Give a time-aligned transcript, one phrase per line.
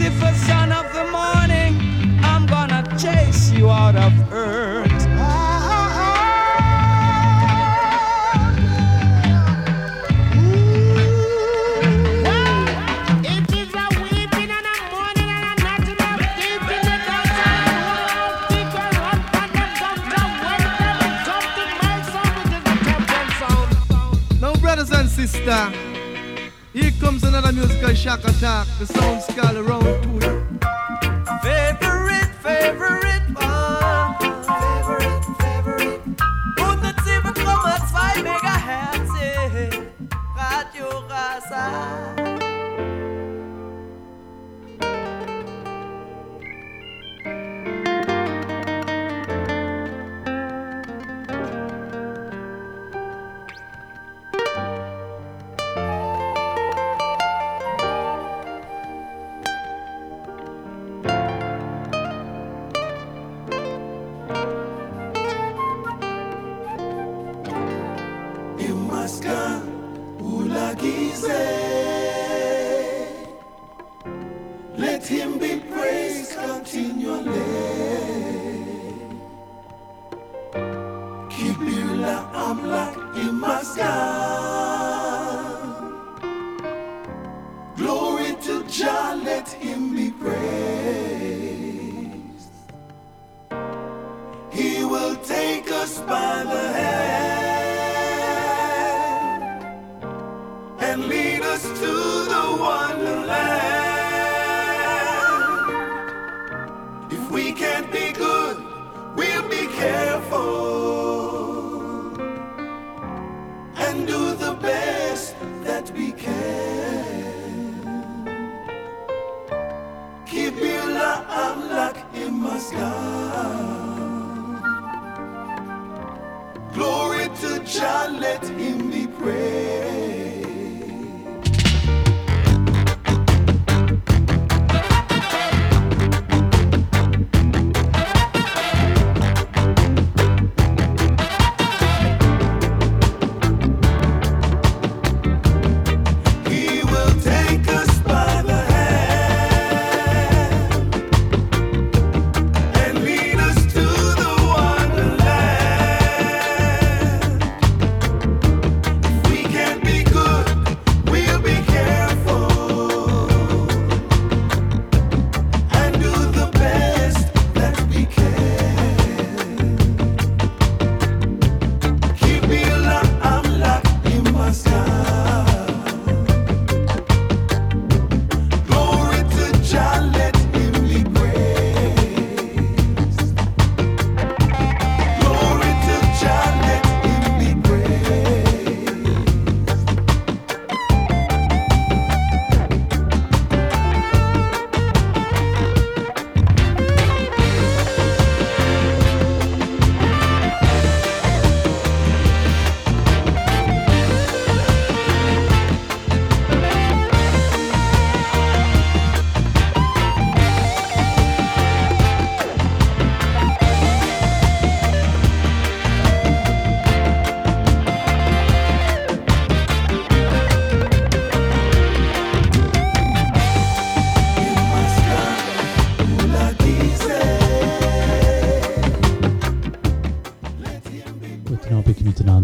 [0.00, 1.78] Lucifer, son of the morning,
[2.22, 4.88] I'm gonna chase you out of earth.
[25.16, 25.74] Sisters,
[26.72, 28.66] here comes another musical shock attack.
[28.78, 29.62] The sound skull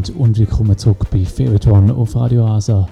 [0.06, 2.88] miteinander und willkommen zurück bei Favorite One auf Radio Asa.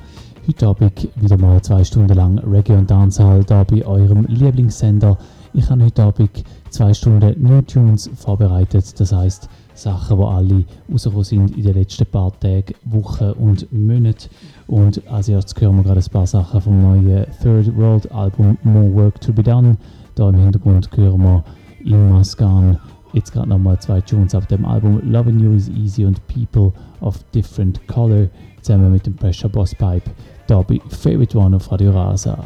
[0.46, 5.16] Heute Abend wieder mal zwei Stunden lang Reggae und Dancehall da bei eurem Lieblingssender.
[5.52, 11.24] Ich habe heute Abend zwei Stunden New Tunes vorbereitet, das heißt Sachen, die alle rausgekommen
[11.24, 14.30] sind in den letzten paar Tagen, Wochen und Monaten.
[14.66, 18.94] Und als erstes hören wir gerade ein paar Sachen vom neuen Third World Album More
[18.94, 19.76] Work to Be Done.
[20.14, 21.44] Da im Hintergrund hören wir
[21.84, 22.78] Imaskan.
[23.14, 27.22] Jetzt gerade nochmal zwei Tunes auf dem Album Loving You is Easy und People of
[27.32, 28.28] Different Color
[28.60, 30.10] zusammen mit dem Pressure Boss Pipe.
[30.48, 32.36] Bei Favorite One auf Radio Rasa.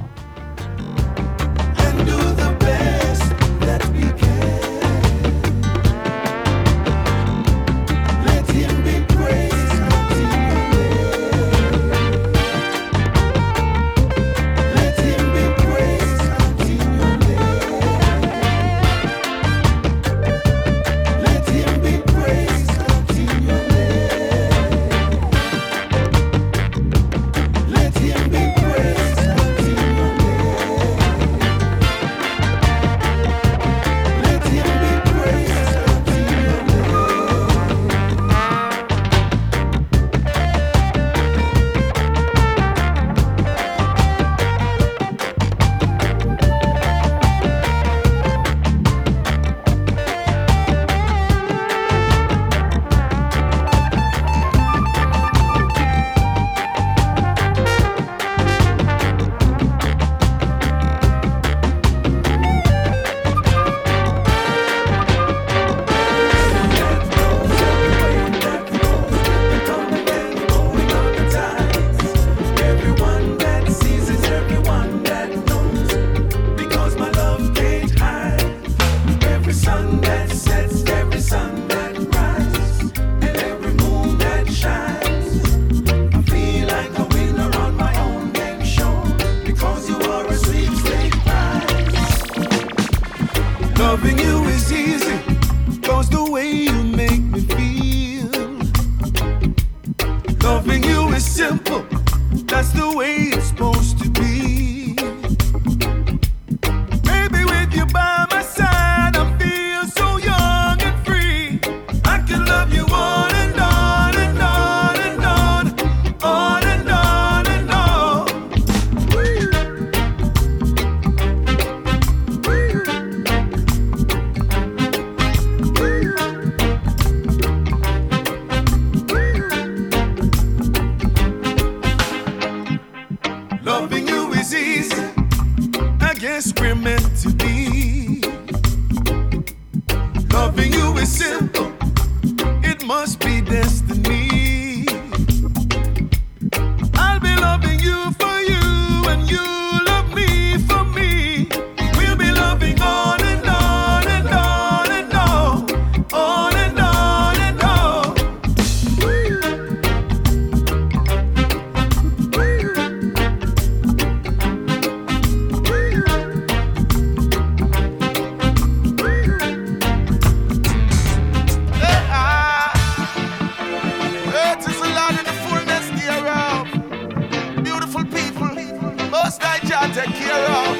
[180.05, 180.77] take care of.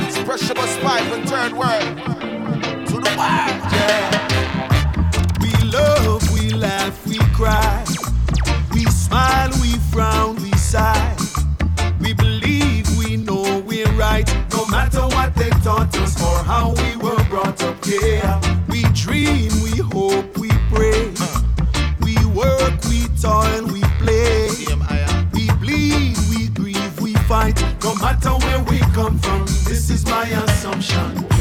[0.00, 1.82] It's Pressure Buss Pipe and third world.
[2.88, 4.08] To the world, yeah.
[5.42, 7.84] We love, we laugh, we cry.
[8.72, 11.14] We smile, we frown, we sigh.
[12.00, 14.26] We believe, we know we're right.
[14.52, 18.40] No matter what they taught us or how we were brought up, yeah.
[18.70, 21.12] We dream, we hope, we pray.
[22.00, 23.63] We work, we toil
[27.34, 29.40] fight, no matter where we come from.
[29.68, 31.33] This is my assumption.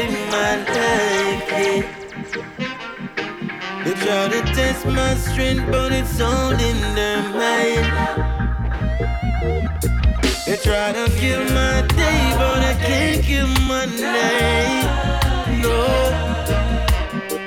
[0.00, 1.82] Can't my life, yeah.
[3.84, 7.86] They try to test my strength, but it's all in their mind.
[10.46, 14.88] They try to kill my day, but I can't kill my night.
[15.62, 15.78] No,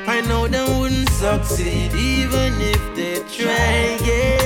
[0.07, 4.42] I know they wouldn't succeed even if they try, yeah.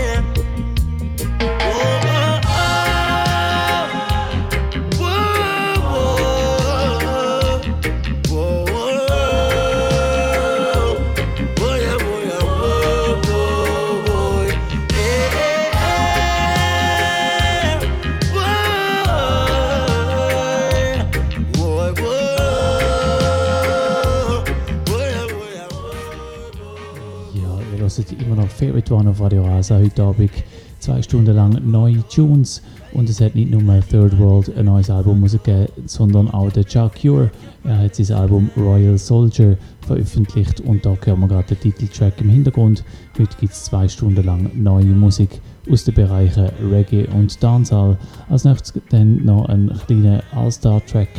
[28.57, 30.31] Favorite One auf Radio Rasa heute Abend.
[30.79, 35.23] Zwei Stunden lang neue Tunes und es hat nicht nur Third World ein neues Album
[35.23, 37.29] gegeben, sondern auch der Chuck Cure.
[37.63, 42.29] Er hat sein Album Royal Soldier veröffentlicht und da hören wir gerade den Titeltrack im
[42.29, 42.83] Hintergrund.
[43.19, 47.97] Heute gibt es zwei Stunden lang neue Musik aus den Bereichen Reggae und Dancehall.
[48.27, 51.09] Als nächstes dann noch ein kleiner All-Star-Track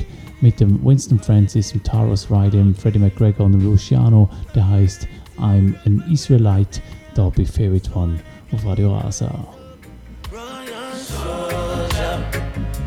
[0.40, 5.06] mit dem Winston Francis, dem Taros Ryder, Freddie McGregor und dem Luciano, der heißt
[5.38, 6.80] I'm an Israelite,
[7.18, 8.22] da be Favorite One
[8.52, 8.90] of Radio.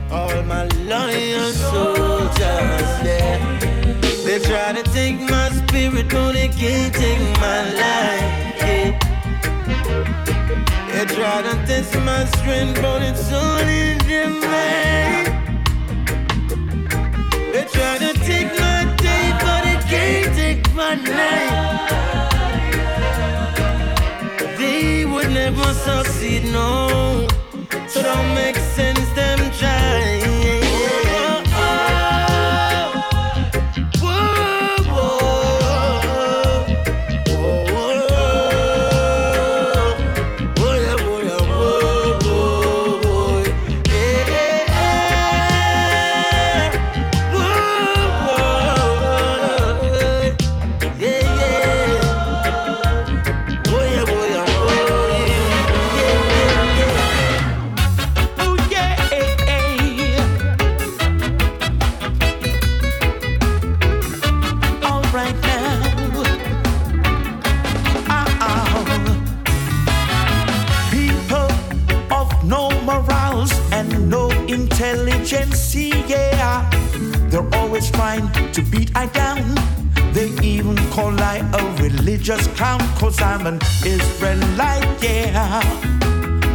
[0.09, 3.59] All my lion soldiers, yeah.
[4.23, 8.99] They try to take my spirit, but they can't take my life, yeah.
[10.93, 14.31] They try to test my strength, but it's all in their.
[17.51, 21.80] They try to take my day, but they can't take my night.
[25.51, 27.27] Never succeed, no.
[27.87, 30.20] So don't make sense, them try.
[77.81, 79.55] To beat I down.
[80.13, 85.61] They even call I a religious clown, cause I'm an Israelite, yeah.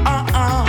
[0.07, 0.67] Uh-uh.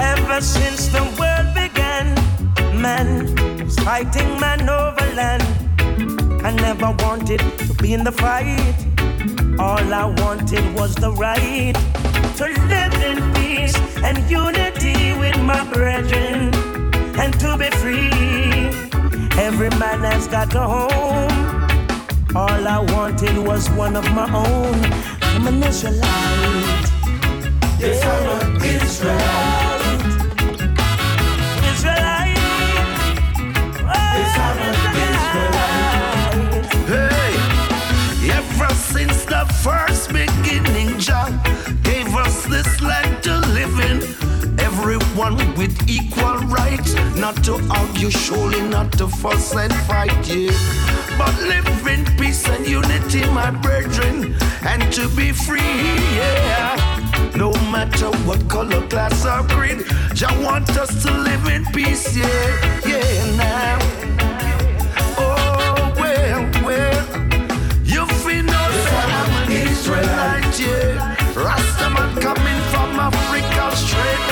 [0.00, 2.14] Ever since the world began,
[2.80, 5.44] man was fighting man over land.
[6.44, 8.76] I never wanted to be in the fight.
[9.58, 11.74] All I wanted was the right
[12.38, 16.71] to live in peace and unity with my brethren
[17.18, 18.10] and to be free.
[19.38, 21.52] Every man has got a home.
[22.34, 24.74] All I wanted was one of my own.
[25.22, 26.90] I'm an Israelite.
[27.78, 30.02] Yes, I'm an Israelite.
[31.72, 32.38] Israelite.
[34.16, 34.74] yes, I'm an
[35.12, 35.72] Israelite.
[36.92, 37.32] Hey,
[38.38, 41.28] ever since the first beginning, Jah
[41.82, 44.02] gave us this land to live in
[44.60, 46.91] everyone with equal rights.
[47.22, 50.50] Not to argue, surely not to fuss and fight, yeah.
[51.16, 54.34] But live in peace and unity, my brethren,
[54.66, 55.60] and to be free,
[56.18, 56.74] yeah.
[57.36, 62.80] No matter what color, class, or creed, Jah want us to live in peace, yeah,
[62.84, 63.78] yeah, now.
[65.16, 67.06] Oh, well, well,
[67.84, 68.64] you feel no
[68.98, 71.14] I'm an Israelite, yeah.
[71.38, 74.31] Rastaman coming from Africa straight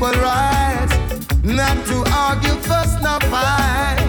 [0.00, 0.96] equal rights,
[1.44, 3.99] not to argue, fuss, not fight.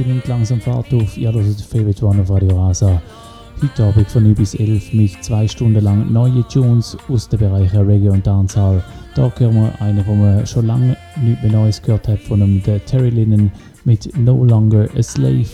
[0.00, 1.16] es nimmt langsam Fahrt auf.
[1.16, 3.02] Ja, das ist Favorite One auf Radio Rasa.
[3.60, 7.84] Heute Abend von 9 bis 11 mit zwei Stunden lang neue Tunes aus den Bereichen
[7.84, 8.82] Reggae und Dancehall.
[9.16, 12.62] Da hören wir einen, wo man schon lange nicht mehr Neues gehört hat, von einem
[12.62, 13.50] der Terry Linen
[13.84, 15.48] mit No Longer a Slave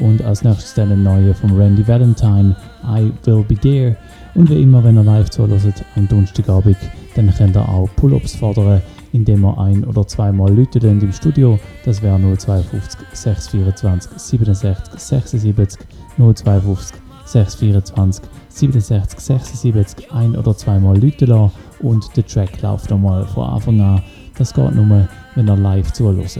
[0.00, 2.54] und als nächstes dann eine neue von Randy Valentine,
[2.84, 3.96] I Will Be There.
[4.34, 6.76] Und wie immer, wenn ihr live zuhört am Donnerstagabend,
[7.14, 8.82] dann könnt ihr auch Pull-Ups fordern
[9.16, 11.58] indem er ein- oder zweimal Leute im Studio.
[11.84, 15.80] Das wäre 052 624 67 76
[16.18, 23.48] 052 624 67 76 ein- oder zweimal Leute lassen und der Track läuft nochmal von
[23.48, 24.02] Anfang an.
[24.36, 26.38] Das geht nur, wenn ihr live zuhört.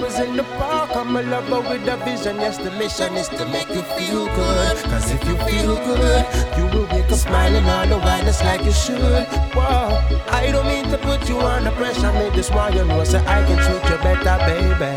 [0.00, 0.90] was in the park.
[0.94, 2.36] I'm a lover with a vision.
[2.36, 4.76] Yes, the mission is to make you feel good.
[4.84, 6.24] Cause if you feel good,
[6.56, 9.26] you will wake up smiling on the while, like you should.
[9.54, 10.00] Whoa,
[10.30, 12.12] I don't mean to put you under pressure.
[12.12, 14.92] Make this why you know, so I can treat you better, baby.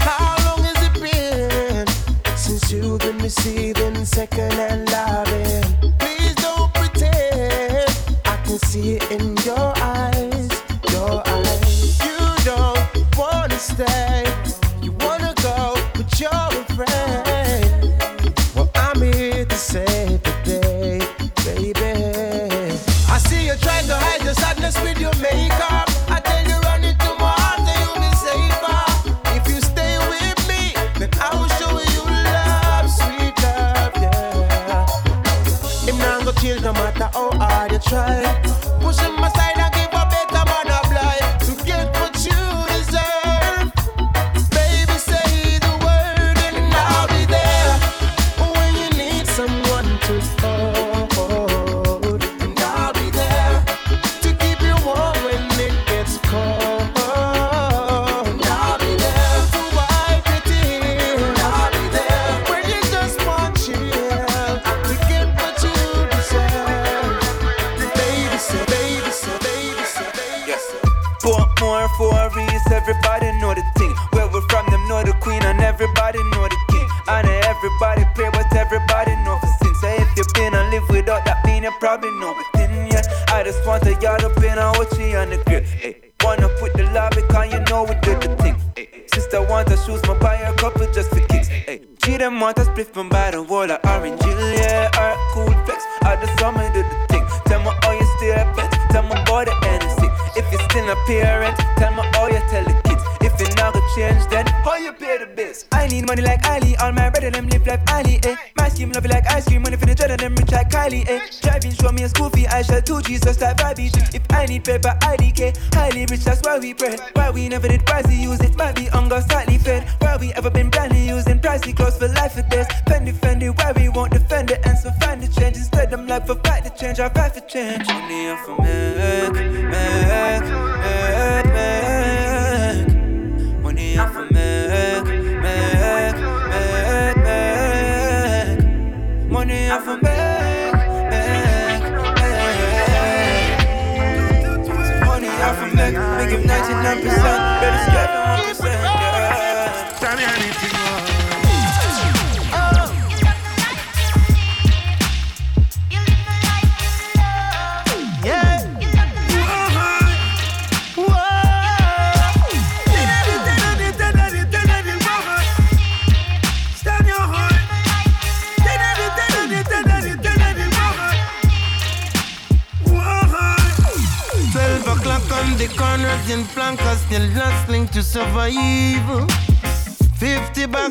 [0.00, 1.86] How long has it been
[2.36, 5.92] since you've been receiving secondhand loving?
[5.98, 7.90] Please don't pretend
[8.24, 9.67] I can see it in your
[13.78, 14.07] stay.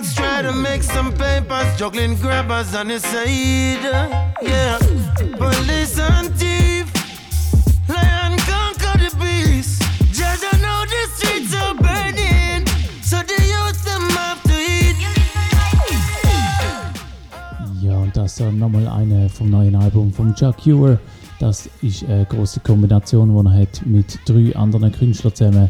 [0.08, 3.84] Bucks try to make some papers, juggling grabbers on the side.
[4.41, 4.78] Yeah,
[5.38, 6.86] police and thief,
[7.89, 9.82] lion conquer the beast.
[10.13, 12.65] Judge, I know the streets are burning,
[13.02, 14.96] so the youth them have to eat.
[17.82, 21.00] Ja, und das ist nochmal eine vom neuen Album von Chuck Ewer.
[21.39, 25.70] Das ist eine große Kombination, die er hat mit drei anderen Künstlern zusammen.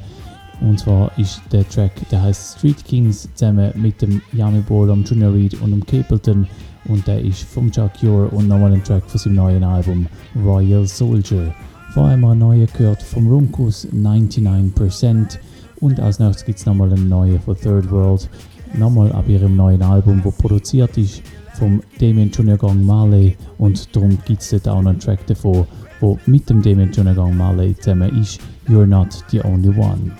[0.61, 5.33] Und zwar ist der Track, der heißt Street Kings, zusammen mit dem Yami Bolam, Junior
[5.33, 6.47] Reed und dem Capleton.
[6.85, 10.07] Und der ist vom Chuck Ewer und nochmal ein Track von seinem neuen Album
[10.43, 11.53] Royal Soldier.
[11.95, 15.37] Haben wir einen neuen gehört vom Runkus 99%.
[15.79, 18.29] Und als nächstes gibt es nochmal einen neuen von Third World.
[18.77, 21.21] Nochmal ab ihrem neuen Album, wo produziert ist
[21.57, 25.65] vom Damien Junior Gang Marley und darum gibt es dort auch noch einen Track davon,
[25.99, 30.11] wo mit dem Damien Junior Gang Marley zusammen ist You're Not the Only One.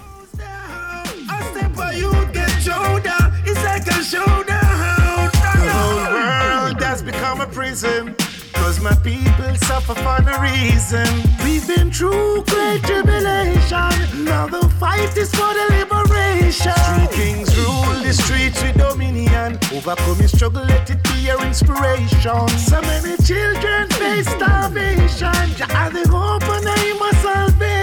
[8.78, 11.08] Cause my people suffer for no reason.
[11.44, 14.24] We've been through great tribulation.
[14.24, 16.74] Now the fight is for the liberation.
[16.74, 19.58] Three kings rule the streets with dominion.
[19.74, 22.48] Overcoming struggle, let it be your inspiration.
[22.50, 25.34] So many children face starvation.
[25.56, 27.77] Jah are the hope and aim of salvation.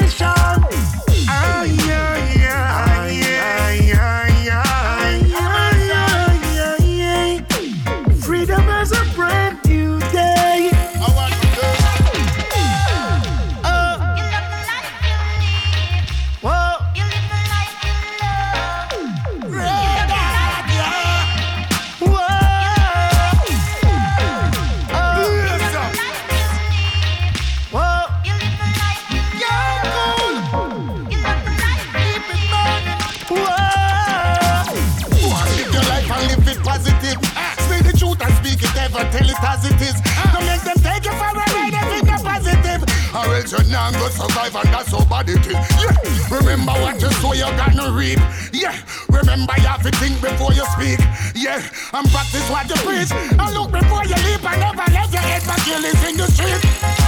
[43.44, 45.52] Else you're not gonna survive and that's how bad it is.
[45.52, 46.36] Yeah.
[46.36, 48.18] Remember what you sow, you're gonna reap.
[48.52, 48.76] Yeah.
[49.08, 51.00] Remember you have to think before you speak.
[51.34, 51.62] Yeah.
[51.92, 53.12] And practice what you preach.
[53.12, 56.26] And look before you leap and never let your head back kill is in the
[56.26, 57.03] street.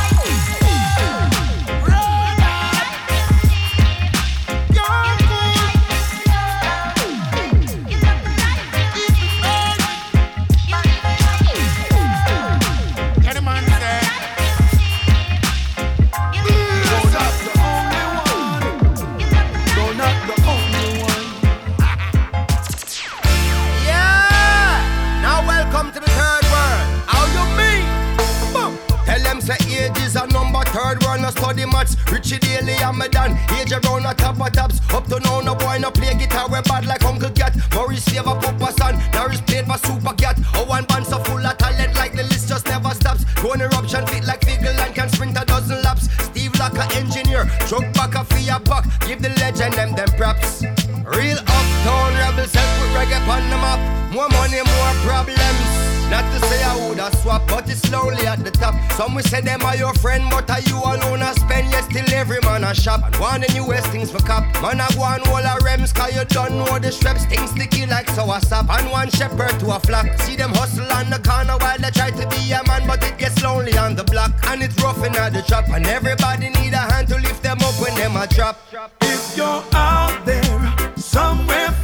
[31.77, 31.97] Maths.
[32.11, 33.37] Richie Daley and me done.
[33.53, 34.81] Age around a top of tops.
[34.95, 36.49] Up to now no boy no play guitar.
[36.49, 37.53] We bad like Uncle Cat.
[37.75, 38.95] Maurice favor Papa Son.
[39.13, 40.41] Norris played for Super Cat.
[40.55, 43.25] Oh one band so full of talent like the list just never stops.
[43.45, 46.09] One eruption fit like Figgle and can sprint a dozen laps.
[46.25, 47.45] Steve like a engineer.
[47.69, 48.85] Drug back a fear buck.
[49.07, 50.63] Give the legend them them props.
[51.05, 53.81] Real uptown rebels help with reggae on the map.
[54.13, 55.56] More money, more problems.
[56.11, 58.75] Not to say I woulda swap, but it's slowly at the top.
[58.93, 61.71] Some will say them are your friend, but are you alone I spend?
[61.73, 63.03] Yes, still every man a shop.
[63.05, 64.45] And one the newest things for cop.
[64.63, 67.25] Man a go on all a rems, cause you don't know the straps.
[67.27, 68.71] Things sticky like sour sap.
[68.71, 70.07] And one shepherd to a flock.
[70.21, 73.19] See them hustle on the corner while they try to be a man, but it
[73.19, 74.31] gets lonely on the block.
[74.47, 75.69] And it's rough in the trap.
[75.71, 78.61] And everybody need a hand to lift them up when them a drop.
[79.03, 81.75] If you're out there somewhere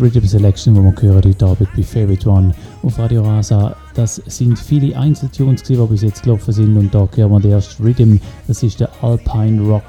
[0.00, 3.76] Rhythm Selection, die wir hören heute Abend bei Favorite One auf Radio Rasa.
[3.94, 6.76] Das sind viele Einzeltunes, die bis jetzt gelaufen sind.
[6.76, 8.16] Und da hören wir den ersten Rhythm.
[8.46, 9.82] Das ist der Alpine Rock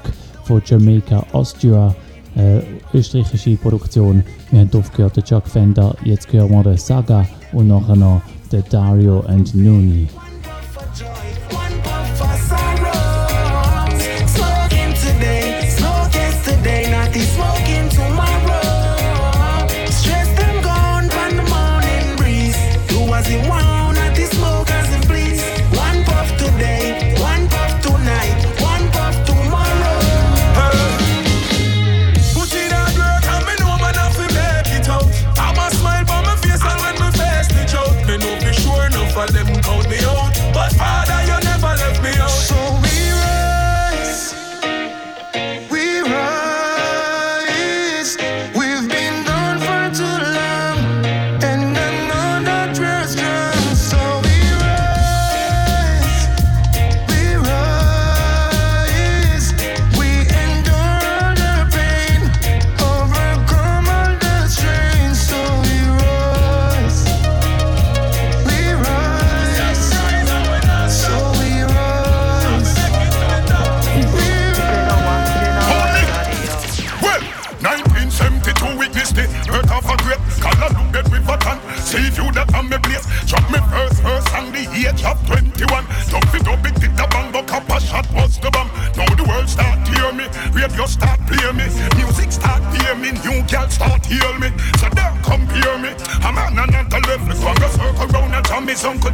[0.44, 1.94] von Jamaica Austria,
[2.36, 2.60] äh,
[2.92, 4.22] österreichische Produktion.
[4.50, 5.96] Wir haben aufgehört, der Chuck Fender.
[6.04, 8.20] Jetzt hören wir den Saga und nachher noch
[8.50, 10.08] den Dario and Nuni.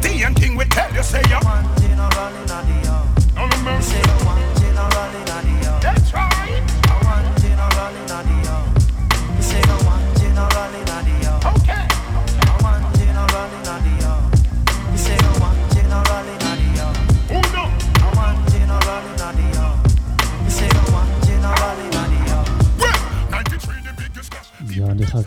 [0.01, 1.41] Tom is Uncle D and King will tell you say ya.
[3.35, 4.28] No mercy.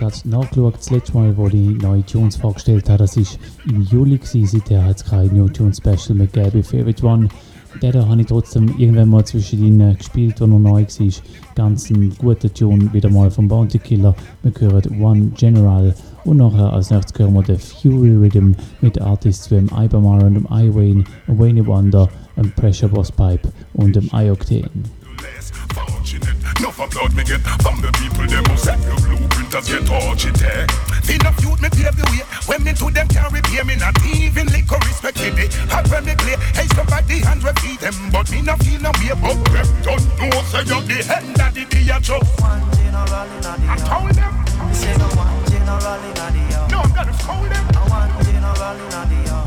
[0.02, 3.24] Gerade nachgeschaut, das letzte Mal, wo ich neue Tunes vorgestellt habe, das war
[3.70, 4.18] im Juli.
[4.18, 4.48] Gewesen.
[4.48, 6.64] Seither hat es kein New Tune Special mehr gegeben.
[6.64, 7.30] Favorite One,
[7.82, 11.14] den habe ich trotzdem irgendwann mal zwischendrin äh, gespielt, wo noch neu war.
[11.56, 14.16] Ganz ein guter Tune, wieder mal vom Bounty Killer.
[14.42, 15.94] Wir hören One General
[16.26, 20.34] und nachher als nächstes hören wir den Fury Rhythm mit Artists wie dem Ibermar und
[20.34, 24.70] dem iWayne, dem Wayne Wonder, dem Pressure Boss Pipe und dem iOctane.
[29.52, 30.42] Your blueprinters get tortured.
[31.10, 32.24] Enough youth me pave the way.
[32.48, 35.30] When me to them carry pay me not even liquor respect me.
[35.32, 36.36] They hot when me play.
[36.54, 39.68] Hey somebody hand feed them, but me not feel no way about them.
[39.84, 42.24] Don't know say you the head that the day you choke.
[42.42, 44.34] I told them.
[46.70, 47.66] No, I'm gonna scold them.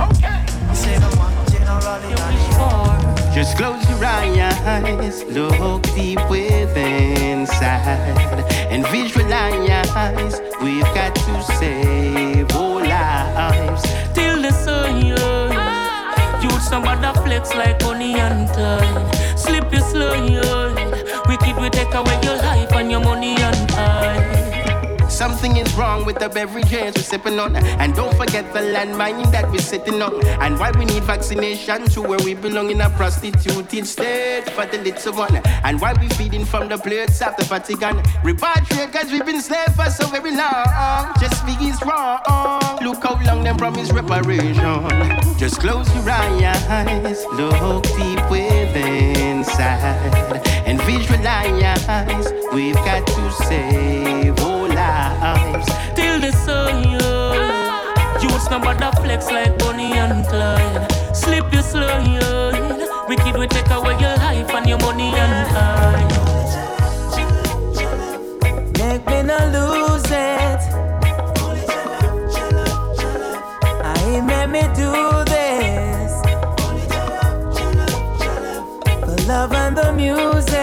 [0.08, 0.44] Okay.
[3.34, 12.80] Just close your eyes, look deep within inside, and visualize we've got to save all
[12.80, 13.82] lives.
[14.14, 16.42] till the sun yeah.
[16.42, 19.38] Youth somebody flex like honey and tide.
[19.38, 21.22] Slip your slow yeah.
[21.28, 22.43] Wicked we take away your
[25.44, 27.54] Something in wrong with the beverages we're sipping on?
[27.54, 30.26] And don't forget the landmine that we're sitting on.
[30.40, 34.78] And why we need vaccination to where we belong in a prostituted state for the
[34.78, 35.36] little one.
[35.62, 37.98] And why we feeding from the plates of the Vatican.
[38.24, 41.12] Repatriate cause we've been slaves for so very long.
[41.20, 42.20] Just is wrong.
[42.80, 44.64] Look how long them promise reparation.
[45.36, 54.53] Just close your eyes, look deep within inside and visualize we've got to save
[54.84, 56.94] lives till the sun
[58.22, 60.92] Youths number flex like Bonnie and Clyde.
[61.14, 63.08] Slip your slide.
[63.08, 66.08] Wicked we take away your life and your money and time.
[68.78, 70.60] Make me not lose it.
[73.82, 74.90] I made me do
[75.32, 76.12] this.
[79.08, 80.53] The love and the music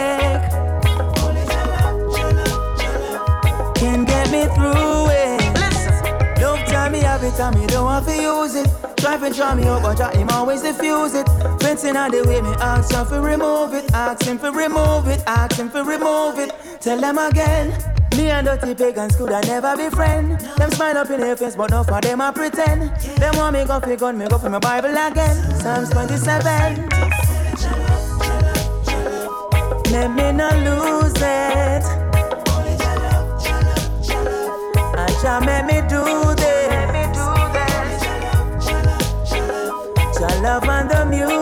[7.41, 8.69] time me don't want to use it.
[8.97, 11.27] Try to try me out, but I him always diffuse it.
[11.59, 13.91] Fencing on the way, me ask him to remove it.
[13.93, 15.23] Ask him to remove it.
[15.25, 16.51] Ask him to remove it.
[16.79, 17.65] Tell them again.
[18.15, 20.39] Me and dirty pagans could I never be friend.
[20.57, 22.81] Them smile up in their face, but no for them I pretend.
[23.21, 25.35] Them want me go for gun, me go for my Bible again.
[25.61, 26.89] Psalms 27.
[29.93, 31.83] Let me not lose it.
[35.03, 36.50] I shall make me do this.
[40.41, 41.40] Love and the music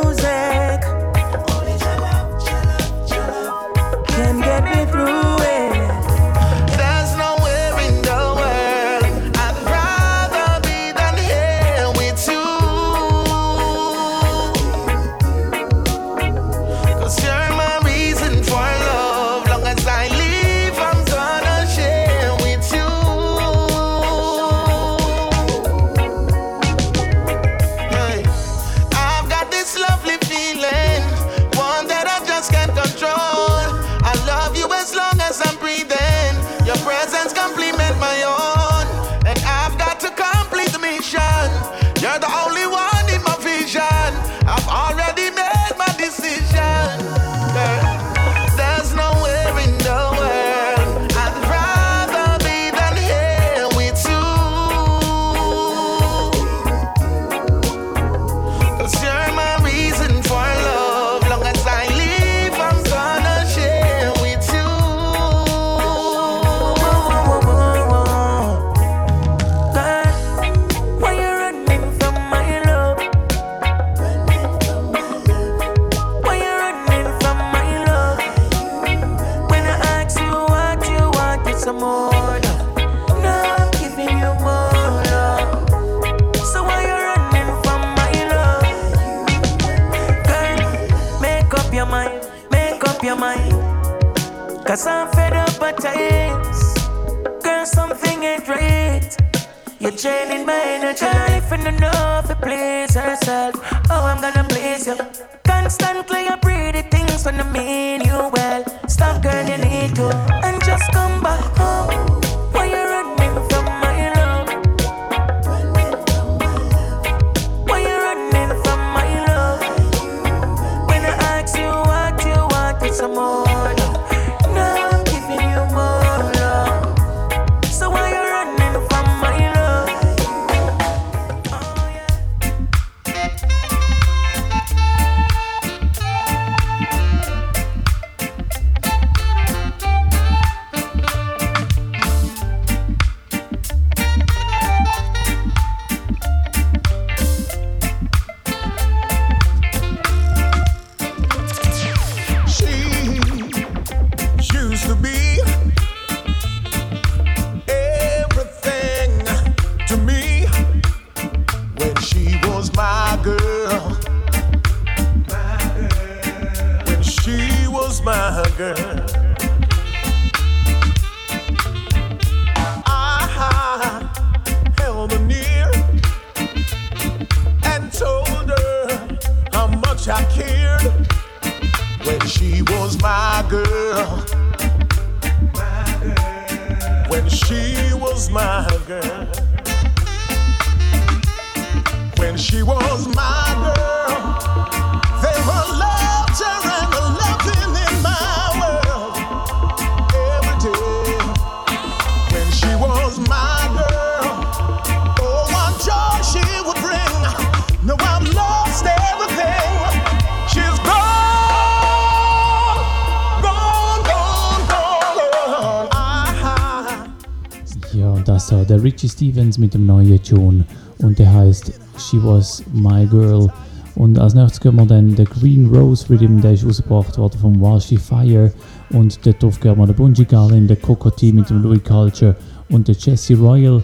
[218.99, 220.65] Richie Stevens mit dem neuen Tune
[220.97, 223.49] und der heißt She Was My Girl.
[223.95, 227.61] Und als nächstes hören wir dann den Green Rose Rhythm, der ist ausgebracht worden vom
[227.61, 228.51] Washi Fire.
[228.89, 232.35] Und dort hören wir den Bungie Garlin, den Cocotti mit dem Louis Culture
[232.71, 233.81] und den Jesse Royal.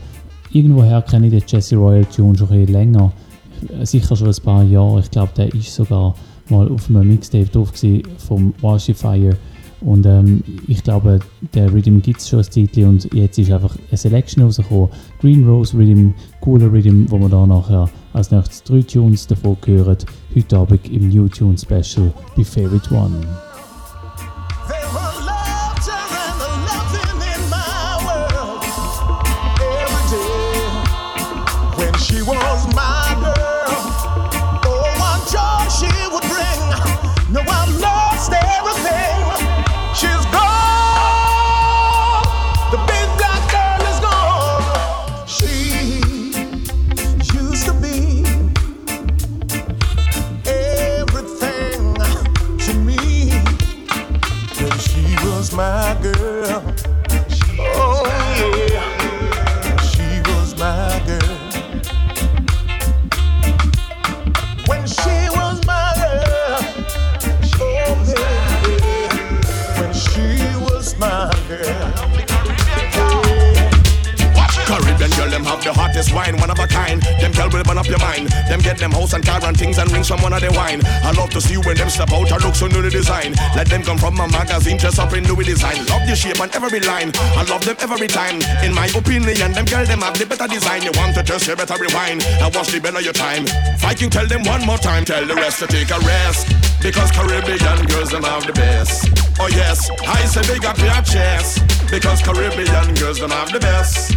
[0.51, 3.13] Irgendwoher kenne ich den Jesse Royal Tune schon ein länger,
[3.84, 4.99] sicher schon ein paar Jahre.
[4.99, 6.13] Ich glaube, der ist sogar
[6.49, 7.72] mal auf einem Mixtape drauf
[8.18, 9.38] vom Washi Fire.
[9.82, 11.20] Und ähm, ich glaube,
[11.53, 14.89] der Rhythm gibt es schon ein Zeitchen und jetzt ist einfach eine Selection rausgekommen.
[15.19, 19.97] Green Rose Rhythm, cooler Rhythm, wo wir da nachher als nächstes drei Tunes davon hören.
[20.35, 23.44] Heute Abend im New Tune Special bei Favorite One.
[86.38, 87.11] Love the shape and every line.
[87.38, 88.41] I love them every time.
[88.63, 90.83] In my opinion, them girl them have the better design.
[90.83, 92.23] You want to test, you better rewind.
[92.41, 93.45] I watch the better your time.
[93.79, 95.05] Viking, tell them one more time.
[95.05, 96.47] Tell the rest to take a rest.
[96.81, 99.09] Because Caribbean girls them have the best.
[99.39, 101.63] Oh yes, I say big up your chest.
[101.89, 104.15] Because Caribbean girls them have the best.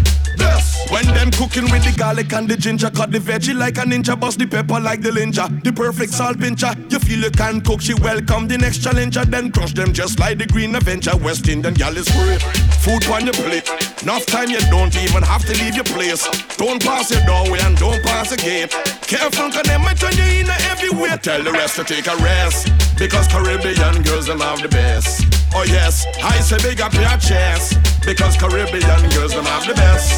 [0.90, 4.18] When them cooking with the garlic and the ginger, cut the veggie like a ninja,
[4.18, 5.62] bust the pepper like the ninja.
[5.62, 6.72] The perfect salt pincher.
[6.88, 9.24] You feel you can cook, she welcome the next challenger.
[9.24, 11.16] Then crush them just like the Green Avenger.
[11.16, 12.36] West Indian gal is free.
[12.84, 13.64] Food on your plate.
[14.02, 16.28] Enough time you don't even have to leave your place.
[16.56, 18.70] Don't pass your doorway and don't pass the gate.
[19.08, 21.16] Careful, cause them might turn you in everywhere.
[21.16, 22.68] Tell the rest to take a rest.
[22.98, 25.24] Because Caribbean girls them have the best.
[25.54, 27.78] Oh yes, I say big up your chest.
[28.04, 30.12] Because Caribbean girls them have the best.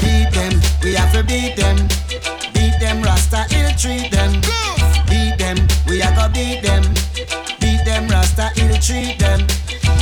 [0.00, 0.52] Beat them,
[0.82, 2.09] we have to beat them.
[2.60, 4.32] Beat them, Rasta ill treat them.
[5.08, 5.56] Beat them,
[5.88, 6.82] we are gonna beat them.
[7.58, 9.46] Beat them, Rasta ill treat them.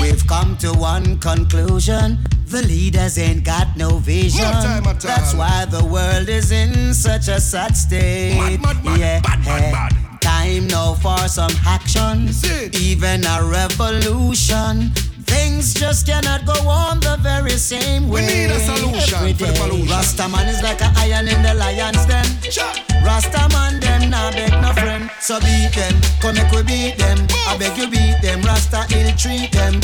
[0.00, 2.18] We've come to one conclusion.
[2.46, 4.42] The leaders ain't got no vision.
[4.42, 8.58] That's why the world is in such a sad state.
[8.60, 9.20] Mad, mad, yeah.
[9.20, 10.20] Bad, bad, bad.
[10.20, 12.28] Time now for some action.
[12.74, 14.90] Even a revolution.
[15.58, 18.20] Things just cannot go on the very same way.
[18.20, 19.88] We need a solution every for the pollution.
[19.88, 22.26] Rastaman is like an iron in the lion's den.
[23.02, 25.10] Rastaman them nah beg no friend.
[25.20, 27.26] So beat them, come make we beat them.
[27.48, 29.80] I beg you beat them, Rasta ill treat them.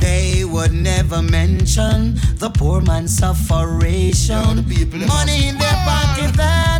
[0.00, 4.66] They would never mention the poor man's sufferation.
[5.06, 6.73] Money in their pocket, that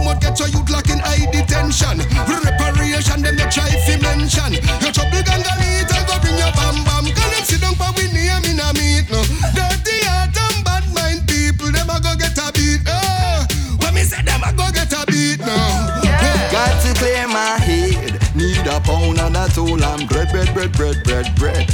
[0.00, 2.02] We get your youth locked in high detention.
[2.26, 4.58] Reparation, them they try fi mention.
[4.82, 7.04] Your trouble ganga meet, I go bring your bam bam.
[7.06, 9.22] Can them sit down for we name in a meet no.
[9.54, 12.82] Dirty heart and bad mind people, them a go get a beat.
[12.86, 13.46] Oh,
[13.80, 16.02] when me say them a go get a beat now.
[16.50, 18.18] Got to clear my head.
[18.34, 21.70] Need a pound and a tool and bread, bread, bread, bread, bread, bread.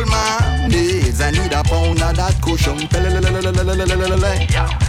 [0.00, 1.20] Hold my needs.
[1.20, 2.88] I need a pound of that cushion.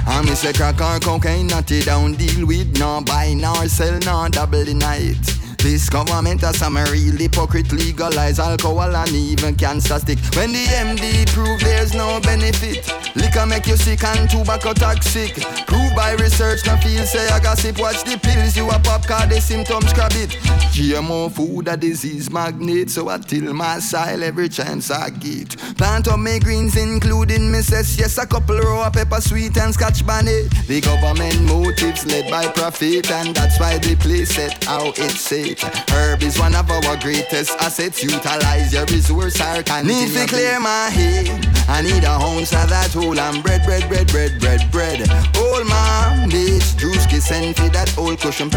[0.08, 2.14] I me say crack or cocaine, not it down.
[2.14, 5.41] Deal with, no buy, nor sell, nor double the night.
[5.62, 10.18] This government has some real hypocrite legalize alcohol and even cancer stick.
[10.36, 15.36] When the MD prove there's no benefit, liquor make you sick and tobacco toxic.
[15.68, 17.78] Prove by research, no feel say I gossip.
[17.78, 20.32] Watch the pills you a pop, cause the symptoms grab it.
[20.74, 25.56] GMO food a disease magnet, so I till my style every chance I get.
[25.78, 28.00] Plant up my greens, including Mrs.
[28.00, 30.50] Yes, a couple row of pepper sweet and scotch bonnet.
[30.68, 35.51] The government motives led by profit, and that's why they play set how it say.
[35.56, 35.90] Great.
[35.90, 38.04] Herb is one of our greatest assets.
[38.04, 41.48] Utilize your resource, our Need to clear my head.
[41.68, 45.00] I need a ounce of that whole and bread, bread, bread, bread, bread, bread.
[45.38, 48.48] Old man, bitch, juice send for that old cushion.
[48.48, 48.54] Old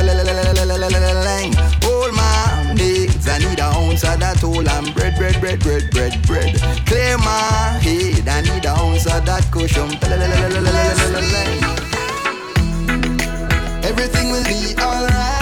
[2.15, 6.23] man, bitch, I need a ounce of that whole and bread, bread, bread, bread, bread,
[6.27, 6.61] bread.
[6.87, 8.29] Clear my head.
[8.29, 9.91] I need a ounce of that cushion.
[13.85, 15.34] Everything will be alright.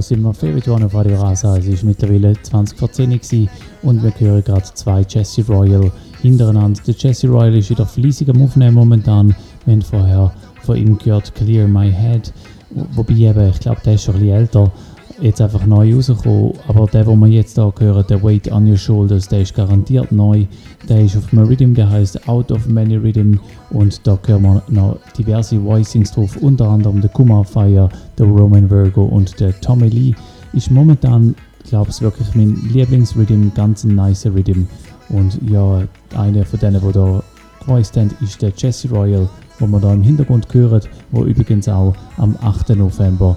[0.00, 1.58] Ihr sind wir Favorite One auf Radio Rasa.
[1.58, 3.48] Es ist mittlerweile 20 vor 10 Uhr
[3.82, 5.92] und wir hören gerade zwei Jesse Royal
[6.22, 6.80] hintereinander.
[6.86, 9.36] Der Jesse Royal ist wieder fleissig am Aufnehmen momentan.
[9.66, 10.32] Wir haben vorher
[10.62, 12.32] von ihm gehört Clear My Head.
[12.92, 14.72] Wobei eben, ich glaube, der ist schon ein bisschen älter
[15.20, 16.52] jetzt einfach neu rausgekommen.
[16.68, 20.10] Aber der, den wir jetzt hier hören, der Weight on Your Shoulders, der ist garantiert
[20.12, 20.46] neu.
[20.88, 23.38] Der ist auf Rhythm, der heißt Out of Many Rhythm.
[23.70, 28.68] Und da hören wir noch diverse Voicings drauf, unter anderem der Kumar Fire, der Roman
[28.70, 30.14] Virgo und der Tommy Lee.
[30.52, 31.34] Ist momentan,
[31.68, 34.64] glaube ich, wirklich mein Lieblingsrhythm, ganz ein nice Rhythm.
[35.10, 35.82] Und ja,
[36.16, 37.22] einer von denen, die da
[37.60, 41.94] gevoiced haben, ist der Jesse Royal, wo wir da im Hintergrund hören, wo übrigens auch
[42.16, 42.70] am 8.
[42.70, 43.36] November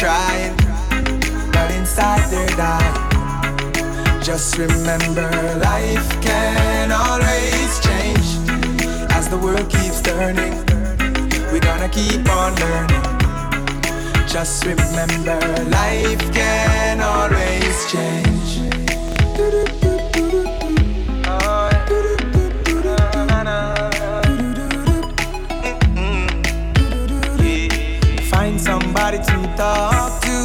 [0.00, 0.56] trying,
[1.52, 4.22] but inside they're dying.
[4.22, 5.30] Just remember,
[5.60, 8.28] life can always change.
[9.12, 10.56] As the world keeps turning,
[11.52, 13.04] we're gonna keep on learning.
[14.26, 15.38] Just remember,
[15.68, 19.89] life can always change.
[29.60, 30.38] Talk to.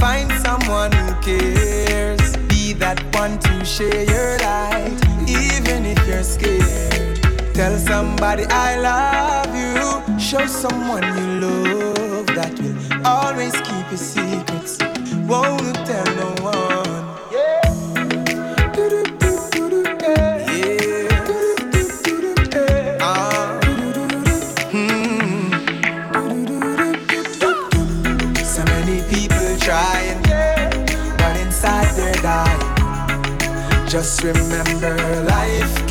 [0.00, 2.36] Find someone who cares.
[2.50, 4.98] Be that one to share your light,
[5.28, 7.20] even if you're scared.
[7.54, 10.18] Tell somebody I love you.
[10.18, 14.78] Show someone you love that will always keep your secrets.
[15.28, 16.81] Won't tell no one.
[33.92, 35.81] Just remember, life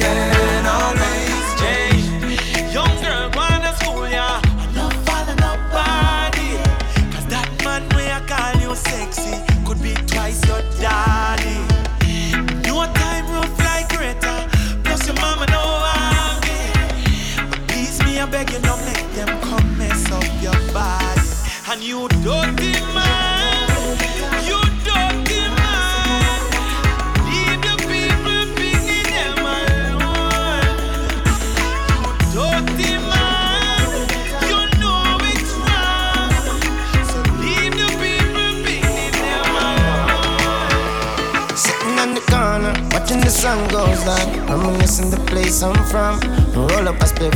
[43.41, 44.45] sun goes down.
[44.45, 46.19] Reminiscing the place I'm from.
[46.53, 47.35] Roll up a spliff.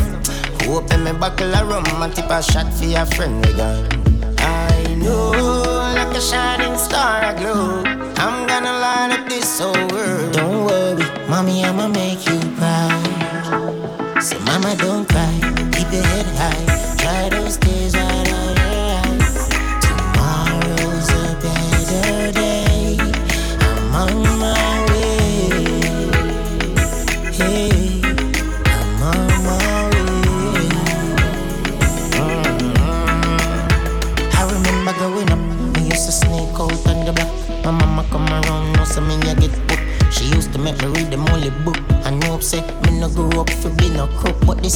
[0.69, 3.89] Open me buckle of rum and tip a shot for your friend again.
[4.37, 5.31] I know,
[5.97, 7.81] like a shining star I glow.
[8.23, 10.33] I'm gonna light up this whole world.
[10.33, 14.21] Don't worry, mommy, I'ma make you proud.
[14.21, 15.35] So, mama, don't cry.
[15.73, 16.65] Keep your head high.
[17.01, 17.95] Dry those tears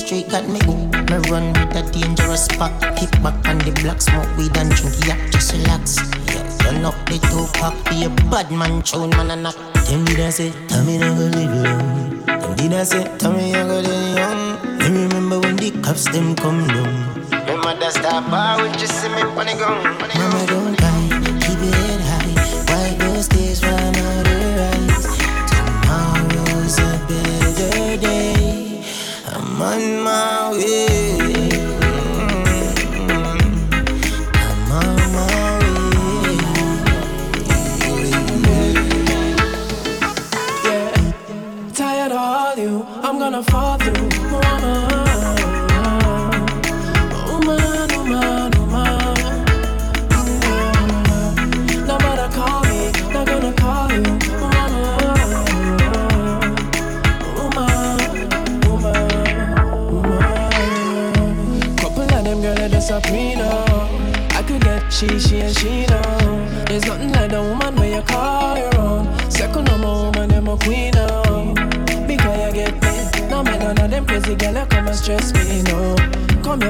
[0.09, 1.11] straight got me hooked.
[1.11, 2.73] Me run with a dangerous pack.
[2.97, 5.19] Kick back on the black smoke weed and drink yak.
[5.29, 6.01] Just relax.
[6.33, 7.75] Yeah, turn up the two pack.
[7.85, 9.55] Be a bad man, tune man a knock.
[9.85, 12.25] Them did I say, tell me never live long.
[12.25, 14.41] Them did I say, tell me I got it young.
[14.79, 16.89] Me remember when the cops them come down.
[17.29, 19.83] Remember that star bar with you see me when the gone.
[20.17, 20.78] Mama don't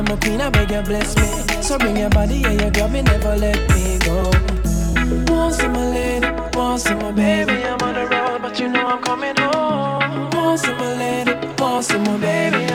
[0.10, 1.62] My queen, I beg you bless me.
[1.62, 4.24] So bring your body, yeah, you got me, never let me go.
[5.32, 8.88] Once in my lady, once in my baby, I'm on the road, but you know
[8.88, 10.32] I'm coming home.
[10.32, 12.69] Once in my lady, once in my baby.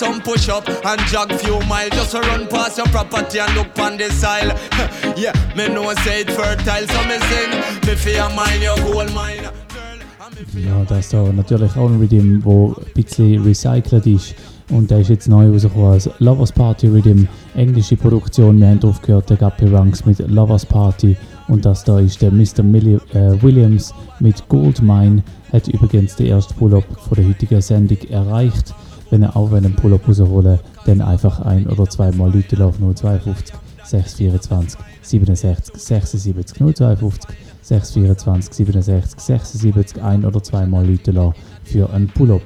[0.00, 1.90] Some push up and jog few miles.
[1.90, 4.58] Just run past your property and look on the side.
[5.16, 7.50] yeah, me know say it fertile, so me sing.
[7.86, 9.50] Me fear mine, your gold mine.
[10.54, 14.34] Ja, das ist da natürlich auch ein Rhythm, der ein bisschen recycelt ist.
[14.70, 18.58] Und der ist jetzt neu rausgekommen als Lovers Party Rhythm, englische Produktion.
[18.58, 21.14] Wir haben aufgehört, der Guppy Ranks mit Lovers Party.
[21.48, 22.62] Und das da ist der Mr.
[22.62, 25.22] Milli äh, Williams mit Goldmine
[25.52, 28.72] hat übrigens den ersten Pull-up von der heutigen Sendung erreicht.
[29.10, 33.54] Wenn ihr auch einen Pull-up rausholen dann einfach ein- oder zweimal Leute auf 052
[33.84, 41.34] 624 67 76 052 624 67 76 ein- oder zweimal Leute
[41.64, 42.42] für einen Pull-up.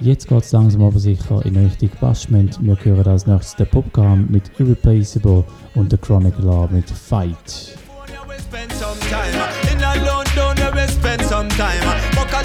[0.00, 2.58] Jetzt geht es langsam aber sicher in Richtung Bashment.
[2.62, 5.44] Wir hören als nächstes den Popcorn mit Irreplaceable
[5.74, 7.76] und der Chronicler mit Fight.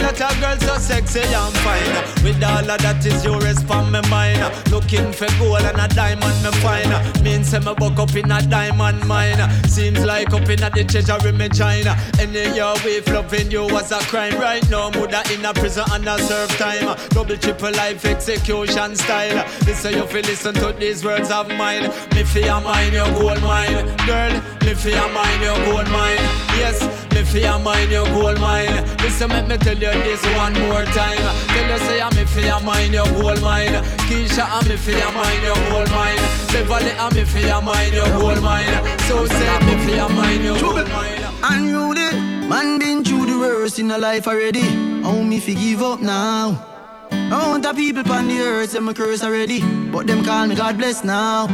[0.02, 2.24] Time a girls so sexy and fine.
[2.24, 4.41] With all of that is your respond my mind.
[4.72, 7.24] Looking for gold and a diamond me find.
[7.24, 9.39] Means say me buck up in a diamond mine.
[9.68, 11.97] Seems like up in a the treasury me China.
[12.20, 14.36] Any your way loving you was a crime.
[14.39, 16.97] Right now, mother in a prison and a serve time.
[17.10, 19.45] Double triple life execution style.
[19.66, 21.84] Listen you feel listen to these words of mine.
[22.14, 24.34] Me fear mine your gold mine, girl.
[24.64, 26.22] Me fear mine your gold mine.
[26.58, 26.80] Yes,
[27.22, 28.86] me fear mine your gold mine.
[29.00, 31.22] Listen, let me tell you this one more time.
[31.54, 33.84] Tell you say I'm me fear mine your gold mine.
[34.08, 36.22] Keisha, I'm me fear mine your gold mine.
[36.52, 38.74] Beverly, I'm me fear mine your gold mine.
[39.08, 41.24] So say me fear mine your gold mine.
[41.44, 42.10] Unruly,
[42.50, 44.68] man been through the worst in a life already.
[45.04, 46.68] How me fi give up now?
[47.12, 49.62] I want the people on the earth say me curse already,
[49.92, 51.48] but them call me God bless now.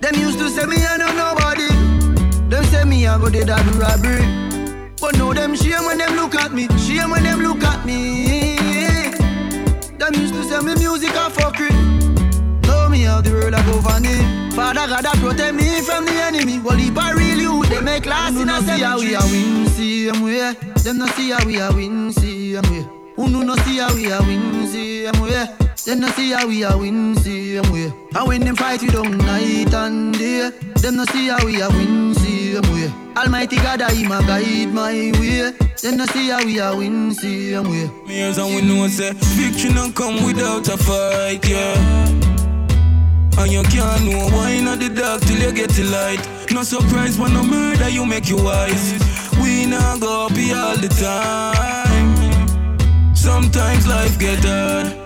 [0.00, 1.81] Them used to say me I know nobody.
[2.52, 4.92] Them say me I go dead at the robbery.
[5.00, 6.68] But now them shame when them look at me.
[6.76, 8.58] Shame when them look at me.
[9.96, 11.72] Them used to say me music a fuckery.
[12.66, 14.20] Know me how the world a go funny.
[14.52, 16.60] Father God a protect me from the enemy.
[16.60, 19.66] Well, if I real you, they make last in a see how we a win
[19.68, 20.52] same way.
[20.84, 22.84] Them no see how we a win same way.
[23.16, 25.48] Who no see how we a win same way.
[25.86, 27.90] Them no see how we a win same way.
[28.14, 30.50] And when them fight we don't night and day.
[30.82, 32.11] Them no see how we a win
[32.52, 32.92] same way.
[33.16, 35.52] Almighty God I him a guide my way.
[35.82, 37.90] Them no see how we a win same way.
[38.06, 42.08] Me as and we know say victory not come without a fight, yeah.
[43.38, 46.52] And you can't know why in the dark till you get the light.
[46.52, 48.92] No surprise when no murder you make you wise.
[49.40, 52.12] We not go be all the time.
[53.14, 55.01] Sometimes life get hard.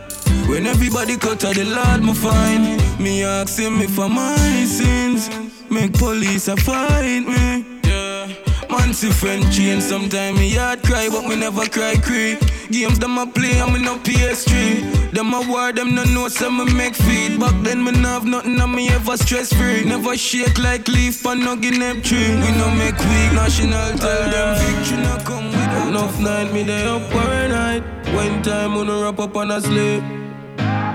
[0.48, 5.28] When everybody cut out the Lord, me find me asking me for my sins.
[5.70, 7.80] Make police a find me.
[7.84, 8.28] Yeah.
[8.70, 12.36] Man see friend change sometime me heart cry but me never cry cry
[12.70, 16.50] Games them a play and me no PS3 Them a war them no know say
[16.50, 20.16] me make feed Back then me no have nothing and me ever stress free Never
[20.16, 22.34] shake like leaf on no guinea tree.
[22.42, 26.84] We no make weak national tell them victory no come with Enough night me day
[26.86, 27.82] up all night.
[28.14, 30.25] When time when I wrap up and I sleep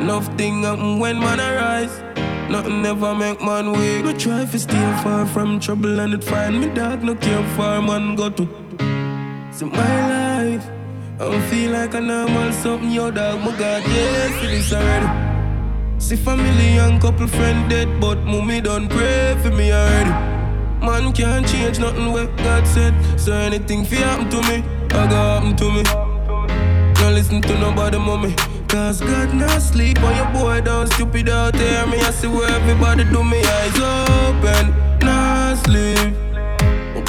[0.02, 2.02] Enough thing happen when man arise
[2.50, 4.04] Nothing ever make man weak.
[4.04, 7.04] No try to stay far from trouble and it find me dark.
[7.04, 8.44] No care far man go to.
[9.52, 10.66] See my life,
[11.20, 12.92] I don't feel like a normal something.
[12.92, 15.10] Yo dog, my God, yes, it is already.
[16.00, 20.10] See family and couple friend dead, but mommy don't pray for me already.
[20.86, 22.94] Man can't change nothing what God said.
[23.18, 25.84] So anything fi happen to me, I got happen to me.
[26.96, 28.36] Don't listen to nobody, mommy.
[28.72, 31.86] Cause God not sleep on your boy don't stupid out there.
[31.88, 34.74] Me I see where everybody do me eyes open.
[35.02, 36.16] Not sleep.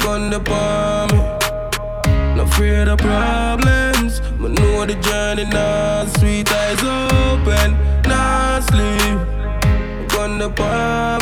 [0.03, 1.07] Gun the palm.
[2.35, 4.19] Not afraid of problems.
[4.37, 7.77] But know the journey not sweet eyes open.
[8.09, 9.17] Not sleep.
[10.09, 11.21] Gun the palm.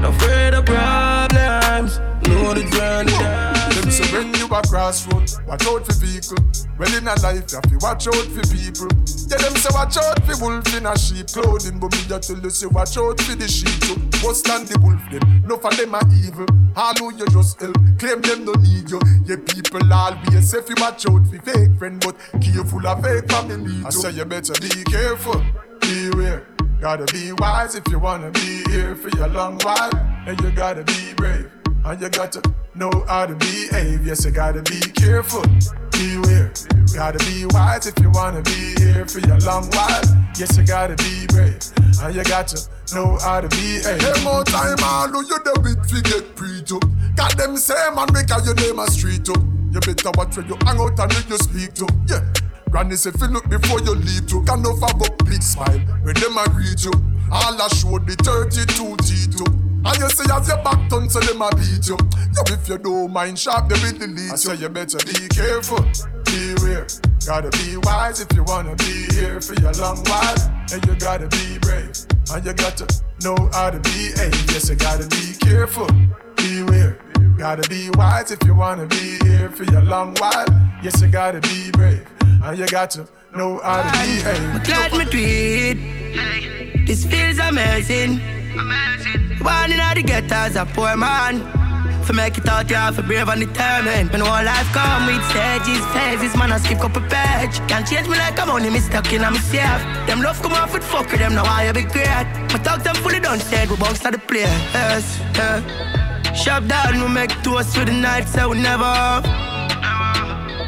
[0.00, 1.98] Not afraid of problems.
[2.26, 6.38] Know the journey not Them say when you a crossroad, watch out for vehicle.
[6.78, 8.88] Well in a life, you have to watch out for people.
[9.26, 12.38] Tell them say watch out for wolf in a sheep clothing, but me just tell
[12.38, 13.98] you say watch out for the sheep too.
[14.22, 15.42] What's stand the wolf them?
[15.44, 16.46] No for them are evil.
[16.76, 19.00] All who you just help, claim them no need you.
[19.26, 23.30] Yeah, people always say if you watch out for fake friend, but careful of fake
[23.30, 23.86] family too.
[23.86, 25.42] I say you better be careful,
[25.80, 26.46] beware.
[26.80, 29.90] Gotta be wise if you wanna be here for a long while,
[30.26, 31.50] and you gotta be brave.
[31.84, 32.42] And you got to
[32.80, 34.06] know how to behave.
[34.06, 35.44] Yes, you gotta be careful,
[35.92, 36.50] beware.
[36.96, 40.02] Gotta be wise if you wanna be here for a long while.
[40.38, 41.60] Yes, you gotta be brave.
[42.02, 42.58] And you got to
[42.94, 44.00] know how to behave.
[44.00, 46.80] Hey, more time, all who you the bit fi get pre to.
[47.16, 49.42] Got them say man make your name a street up.
[49.70, 51.86] You better watch where you hang out and who you speak to.
[52.08, 52.24] Yeah.
[52.70, 54.42] Granny say, feel look before you leave to.
[54.44, 56.90] Can of have a big smile when them agree to.
[57.30, 59.69] All I show the 32 T2.
[59.82, 61.96] And you say as your back turn, so them a beat you.
[62.36, 64.32] Yo, if you don't mind sharp, they will delete you.
[64.32, 65.84] I say you better be careful,
[66.24, 66.86] beware.
[67.26, 70.36] Gotta be wise if you wanna be here for your long while.
[70.72, 71.92] And you gotta be brave.
[72.32, 72.86] And you got to
[73.24, 74.34] know how to behave.
[74.52, 75.88] Yes, you gotta be careful,
[76.36, 76.98] beware.
[77.38, 80.46] Gotta be wise if you wanna be here for your long while.
[80.82, 82.06] Yes, you gotta be brave.
[82.42, 84.54] And you got to know how to behave.
[84.54, 86.86] I'm glad me tweet.
[86.86, 88.39] This feels amazing.
[88.50, 91.60] Born in the ghetto as a poor man.
[92.04, 94.10] For make it out, you have to brave and determined.
[94.10, 97.60] When all life come with stages, phases, man, I skip a page.
[97.68, 99.80] Can't change me like I'm only stuck in myself.
[100.06, 102.26] Them love come off with fucker, them now I be great.
[102.52, 104.48] My talk them fully done said, we bounce to the place.
[104.74, 106.32] Yes, yeah.
[106.34, 109.22] Shop down, we make toast for the night, so we never.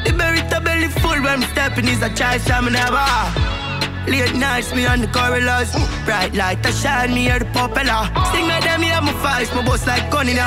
[0.05, 3.62] The berry belly full when I'm stepping is a choice I'm never.
[4.07, 5.73] Late nights, me on the corridors.
[6.05, 8.03] Bright light, I shine, me hear the popular.
[8.31, 10.47] Sting like them, yeah, my voice, my boss like ya.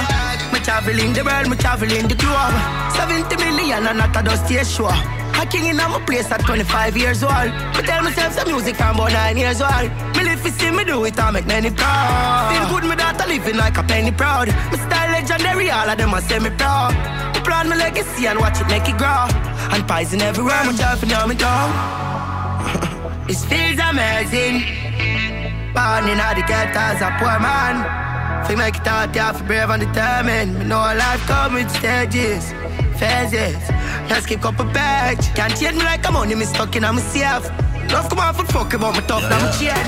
[0.52, 2.56] Me traveling the world, me traveling the globe.
[2.96, 4.92] 70 million and not a dusty sure.
[4.92, 7.52] A king in my place at 25 years old.
[7.76, 9.90] Me tell myself some music I'm about 9 years old.
[10.16, 12.52] Me live to see me do it, I make many proud.
[12.52, 14.48] Feel good, me daughter living like a penny proud.
[14.48, 16.94] Me style legendary, all of them are semi proud.
[17.34, 19.28] Me plan my legacy and watch it make it grow.
[19.72, 22.92] And poison everywhere, me driving down me down.
[23.28, 24.62] This feels amazing.
[25.74, 27.82] Born in the ghetto as a poor man.
[28.46, 30.60] Fi make it out, you have to brave and determined.
[30.60, 32.54] Me know life comes with stages,
[33.00, 33.58] phases.
[34.08, 35.26] Just keep up a page.
[35.34, 37.50] Can't change me like I'm only me stuck in on myself.
[37.92, 39.88] Love come off and fuck about tough, now me chain.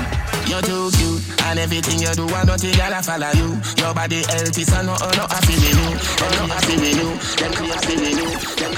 [0.50, 3.60] You're too cute, and everything you do, I know nothing gotta follow you.
[3.78, 5.94] Your body healthy, so no, oh, no, happy me new.
[5.94, 7.14] Oh, no, I feel new.
[7.38, 7.52] Them
[8.02, 8.32] me new.
[8.56, 8.77] Them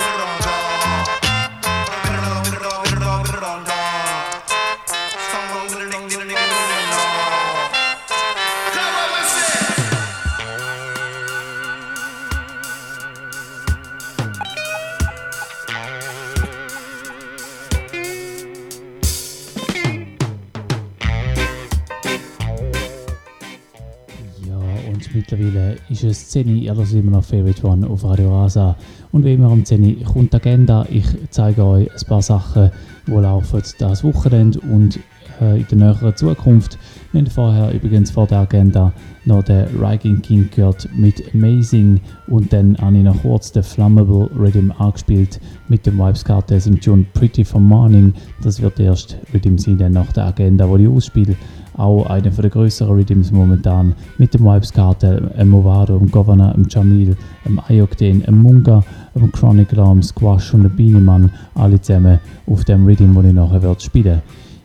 [25.31, 28.75] Mittlerweile ist es 10 Uhr, ihr hört immer noch Favorite One auf Radio Rasa.
[29.11, 30.85] Und wie immer um 10 Uhr kommt die Agenda.
[30.89, 32.71] Ich zeige euch ein paar Sachen,
[33.07, 34.99] die laufen das Wochenende und
[35.41, 36.77] äh, in der näheren Zukunft.
[37.11, 38.93] Wir haben vorher übrigens vor der Agenda
[39.25, 44.29] noch den Riking King gehört mit Amazing und dann habe ich noch kurz den Flammable
[44.37, 48.13] Rhythm angespielt mit dem Vibes Cartels im Tune Pretty for Morning.
[48.43, 51.35] Das wird erst Rhythm sein, dann nach der Agenda, die ich ausspiele.
[51.77, 56.67] Auch einer der größeren Rhythms momentan mit dem Vibes Cartel, dem Movado, dem Governor, dem
[56.69, 57.15] Jamil,
[57.45, 58.83] dem Ayokden, dem Munga,
[59.15, 63.63] dem Chronic Alarm, Squash und dem Beaniemann, alle zusammen auf dem Rhythm, den ich nachher
[63.63, 64.21] werde spielen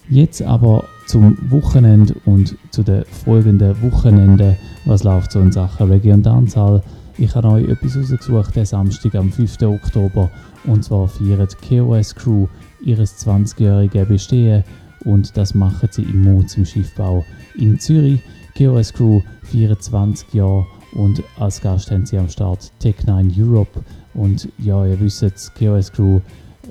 [0.09, 6.13] Jetzt aber zum Wochenende und zu den folgenden Wochenenden, was läuft so in Sachen Reggae
[6.13, 6.81] und Dancehall.
[7.19, 9.63] Ich habe euch etwas rausgesucht, den Samstag am 5.
[9.63, 10.31] Oktober.
[10.65, 12.47] Und zwar feiert die KOS Crew
[12.85, 14.63] ihres 20-jährige Bestehen
[15.07, 17.25] und das machen sie im Mut im Schiffbau
[17.57, 18.21] in Zürich.
[18.59, 23.81] KOS Crew 24 Jahre und als Gast haben sie am Start Tech9 Europe.
[24.15, 26.21] Und ja, ihr wisst, die KOS Crew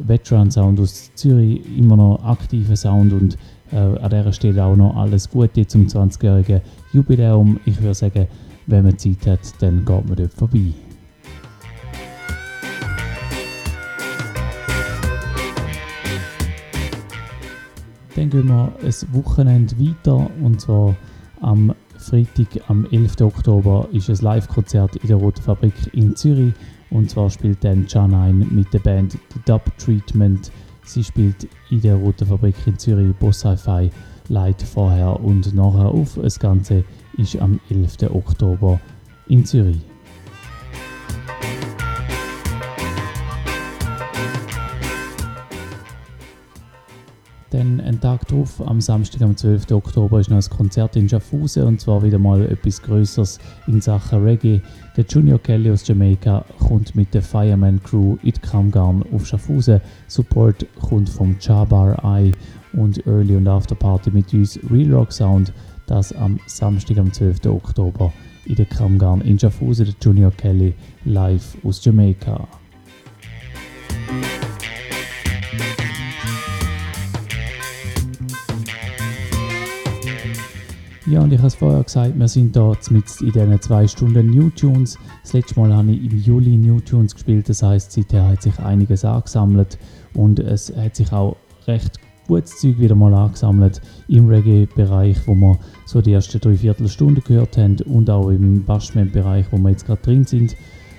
[0.06, 3.38] Veteran Sound aus Zürich, immer noch aktiver Sound und
[3.72, 6.62] äh, an dieser Stelle auch noch alles Gute zum 20-jährigen
[6.92, 7.60] Jubiläum.
[7.66, 8.28] Ich würde sagen,
[8.68, 10.74] wenn man Zeit hat, dann geht man dort vorbei.
[18.16, 20.96] Dann gehen wir ein Wochenende weiter und zwar
[21.42, 23.22] am Freitag, am 11.
[23.22, 26.54] Oktober, ist ein Live-Konzert in der Roten Fabrik in Zürich.
[26.92, 30.52] Und zwar spielt dann Janine mit der Band The Dub Treatment.
[30.86, 33.90] Sie spielt in der Roten Fabrik in Zürich Boss Hi-Fi
[34.30, 36.18] Light vorher und nachher auf.
[36.22, 36.84] Das Ganze
[37.18, 38.12] ist am 11.
[38.14, 38.80] Oktober
[39.28, 39.82] in Zürich.
[47.56, 49.72] Dann einen Tag darauf, am Samstag, am 12.
[49.72, 54.26] Oktober, ist noch ein Konzert in Schaffhausen und zwar wieder mal etwas Größeres in Sachen
[54.26, 54.62] Reggae.
[54.98, 59.80] Der Junior Kelly aus Jamaika kommt mit der Fireman Crew in Kramgarn auf Schaffhausen.
[60.08, 62.34] Support kommt vom Chabar Eye
[62.74, 65.54] und Early und After Party mit uns Real Rock Sound.
[65.88, 67.46] Das am Samstag, am 12.
[67.46, 68.12] Oktober
[68.44, 69.86] in der Kramgarn in Schaffhausen.
[69.86, 70.74] Der Junior Kelly
[71.06, 72.50] live aus Jamaika.
[81.08, 84.28] Ja, und ich habe es vorher gesagt, wir sind da mit in diesen zwei Stunden
[84.32, 84.98] New Tunes.
[85.22, 88.58] Das letzte Mal habe ich im Juli New Tunes gespielt, das heißt, seither hat sich
[88.58, 89.78] einiges angesammelt
[90.16, 91.36] und es hat sich auch
[91.68, 97.24] recht gutes Zeug wieder mal angesammelt im Reggae-Bereich, wo wir so die ersten drei Viertelstunden
[97.24, 100.56] gehört haben und auch im Bashment-Bereich, wo wir jetzt gerade drin sind.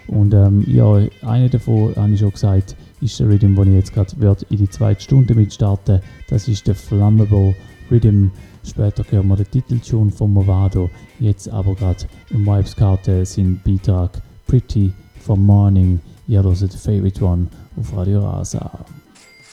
[0.07, 3.93] Und ähm, ja, eine davon, habe ich schon gesagt, ist der Rhythm, den ich jetzt
[3.93, 7.57] gerade in die zweite Stunde mit starten Das ist der Flammable
[7.91, 8.31] Rhythm
[8.67, 10.91] Später hören wir den Titeltune von Movado.
[11.21, 14.93] Jetzt aber gerade im Vibes-Karte sein Beitrag Pretty
[15.25, 16.01] for Morning.
[16.27, 17.47] Ihr hört Favorite One
[17.79, 18.85] auf Radio Rasa.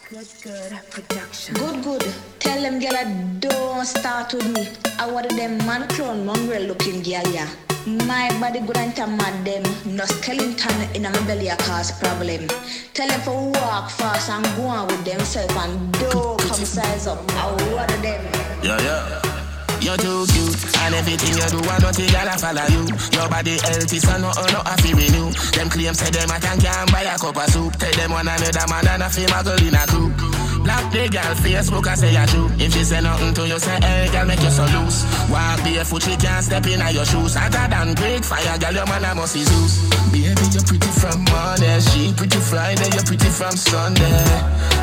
[0.10, 2.06] Good, good, Good, good.
[2.40, 2.94] Tell them, girl,
[3.40, 4.68] don't start with me.
[5.00, 7.73] I want them man clone, mongrel looking girl, yeah.
[7.86, 9.64] My body good and mad them.
[9.86, 12.48] No skeleton in a belly a cause problem.
[12.94, 17.20] Tell them for walk fast and go on with themself and don't come size up.
[17.32, 18.24] I water them.
[18.64, 19.34] Yeah, yeah.
[19.82, 22.88] You're too cute, and everything you do, I don't think I'll follow you.
[23.12, 25.32] Your body healthy, so no, oh, no, I feel renew.
[25.52, 27.76] Them claims say them I can not buy a cup of soup.
[27.76, 30.43] Tell them one another man and I feel girl in a crew.
[30.64, 32.48] Black the girl Facebook, I say I do.
[32.56, 35.04] If she say nothing to you, say, hey, girl, make you so loose.
[35.30, 37.36] Walk barefoot, she can't step in your shoes.
[37.36, 39.84] Hotter than great fire, girl, your man, I must be Zeus.
[40.12, 41.80] Baby, you're pretty from Monday.
[41.92, 44.24] She pretty Friday, you're pretty from Sunday.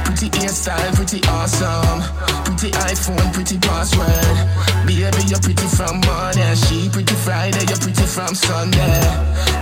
[0.04, 2.04] Pretty hairstyle, pretty awesome.
[2.44, 4.36] Pretty iPhone, pretty password.
[4.84, 6.54] Baby, you're pretty from Monday.
[6.68, 9.00] She pretty Friday, you're pretty from Sunday.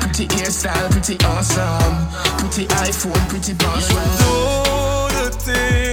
[0.03, 1.95] Pretty hairstyle, pretty awesome.
[2.43, 4.11] Pretty iPhone, pretty password.
[4.19, 5.88] Do the thing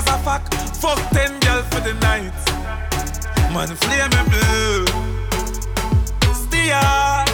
[0.00, 0.54] as a fact.
[0.80, 2.32] Fuck ten girls for the night.
[3.52, 4.84] Man, flame me blue.
[6.72, 7.28] Up.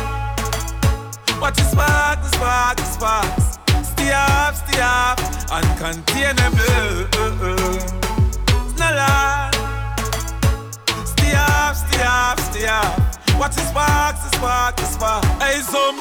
[1.43, 3.59] Watch the spark, the spark, the sparks.
[3.91, 5.19] Stay up, stay up.
[8.79, 9.51] Not lie.
[11.05, 13.06] Stay up, stay up, stay up.
[13.39, 15.25] Watch the sparks, the spark, the spark.
[15.43, 15.97] Hey, some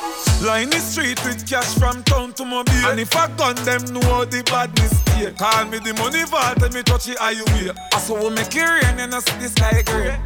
[0.45, 2.73] line the street with cash from town to mobile.
[2.87, 5.31] And if I gun them, know the badness here.
[5.31, 7.71] Call me the money vault and me touch it highway.
[7.93, 10.19] I saw we make it rain and I see the sky gray.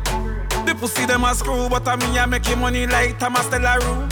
[0.65, 4.07] The pussy them a screw, but I mean I make money like Thomas room.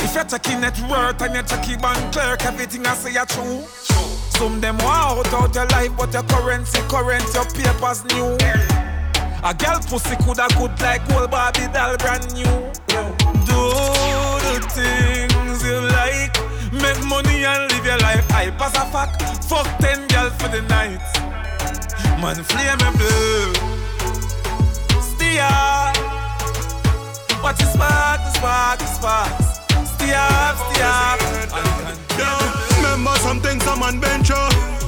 [0.00, 3.62] If you're checking net and you're checking bank clerk, everything I say are true.
[4.38, 8.87] Some them want out out your life, but your currency current, your papers new.
[9.44, 12.44] A girl pussy coulda good like old Barbie doll brand new.
[13.46, 13.60] Do
[14.44, 16.34] the things you like,
[16.72, 18.26] make money and live your life.
[18.32, 21.00] I pass a fact, fuck ten girls for the night.
[22.20, 23.54] Man, flame me blue.
[25.00, 25.96] Stay up.
[27.40, 28.78] Watch the spark, the spark,
[29.98, 32.67] the up, stay up.
[32.98, 34.34] Remember some things a man venture.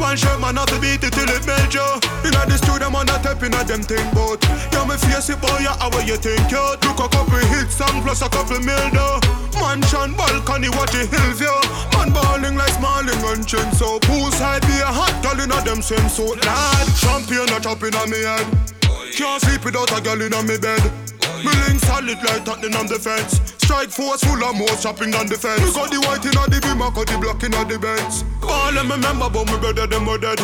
[0.02, 1.86] One shirt man have to beat it till it melt you.
[2.26, 4.42] Inna the studio man a tap inna them thing bout.
[4.74, 6.58] Yeah me face it boy, yeah how you think you?
[6.82, 9.22] Look a couple hit song plus a couple mil though.
[9.62, 11.54] Mansion balcony watch the hill view.
[11.94, 14.02] Man balling like smiling and chin so.
[14.02, 16.90] Poolside be a hot girl inna them swimsuit lad.
[16.98, 18.42] Champion a chop inna me head.
[19.14, 20.82] Can't sleep without a girl inna me bed.
[21.44, 23.40] Me link solid like Tottenham defense.
[23.56, 25.60] Strike force full of more shopping than defense.
[25.62, 28.24] Me got the white inna the beam, I got the black inna the Benz.
[28.42, 30.40] All them remember but me brother them were dead.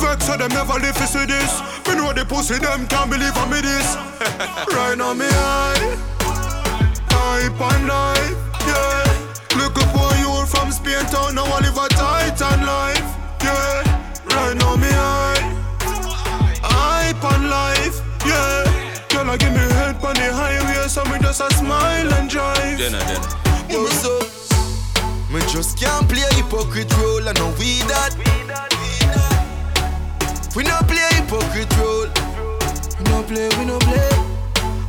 [0.00, 1.52] Vex so them never live to see this.
[1.84, 3.88] Me know the pussy them can't believe I me this.
[4.72, 5.98] right now me high,
[7.12, 9.58] hype and life, yeah.
[9.60, 13.08] Look up for you from Spain town, now I live a titan life,
[13.44, 13.84] yeah.
[14.32, 15.44] Right now me high,
[16.62, 17.68] hype and life.
[20.88, 22.78] So me just a smile and drive.
[22.78, 23.22] Then, then.
[23.68, 24.18] Yo, so
[25.32, 27.28] me just can't play hypocrite role.
[27.28, 28.16] I know we that.
[30.56, 32.08] We not play hypocrite role.
[32.98, 34.08] We no play, we no play.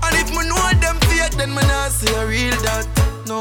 [0.03, 2.87] And if me know them fake, then me not say a real that.
[3.27, 3.39] No.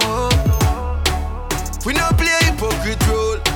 [1.86, 3.47] We not play hypocrite role.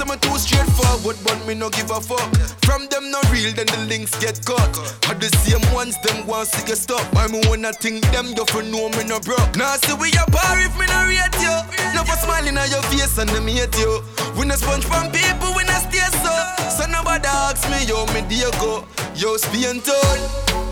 [0.00, 2.24] Say me too straightforward, but me no give a fuck.
[2.64, 4.72] From them no real, then the links get cut.
[5.12, 7.04] Are the same ones them want to get stuck.
[7.12, 9.56] Why me wanna think them you for know me no broke.
[9.60, 11.52] Now see we a bar if me no rate you.
[11.92, 14.00] No for smiling on your face and them hate you.
[14.40, 16.32] We no sponge from people, we no stay so.
[16.80, 18.88] So nobody ask me yo me dear go.
[19.12, 20.18] Yo Spain town.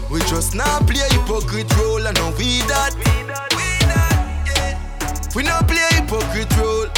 [0.08, 2.96] We just now play hypocrite role and know we that.
[5.36, 6.88] We no play hypocrite role.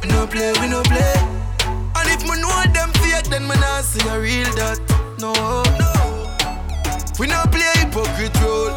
[0.00, 1.41] We no play, we no play.
[2.02, 4.78] And if me know them fake, then me not see a real that.
[5.22, 5.30] No,
[7.18, 8.74] we no play hypocrite role.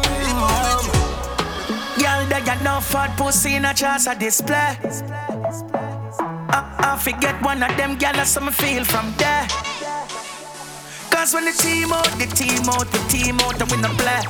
[1.98, 4.78] Girl, they got no fat pussy in a chance of display.
[6.54, 9.48] I, I forget one of them girl, that's me feel from there.
[11.10, 14.22] Cause when the team out, the team out, the team out, and we no play.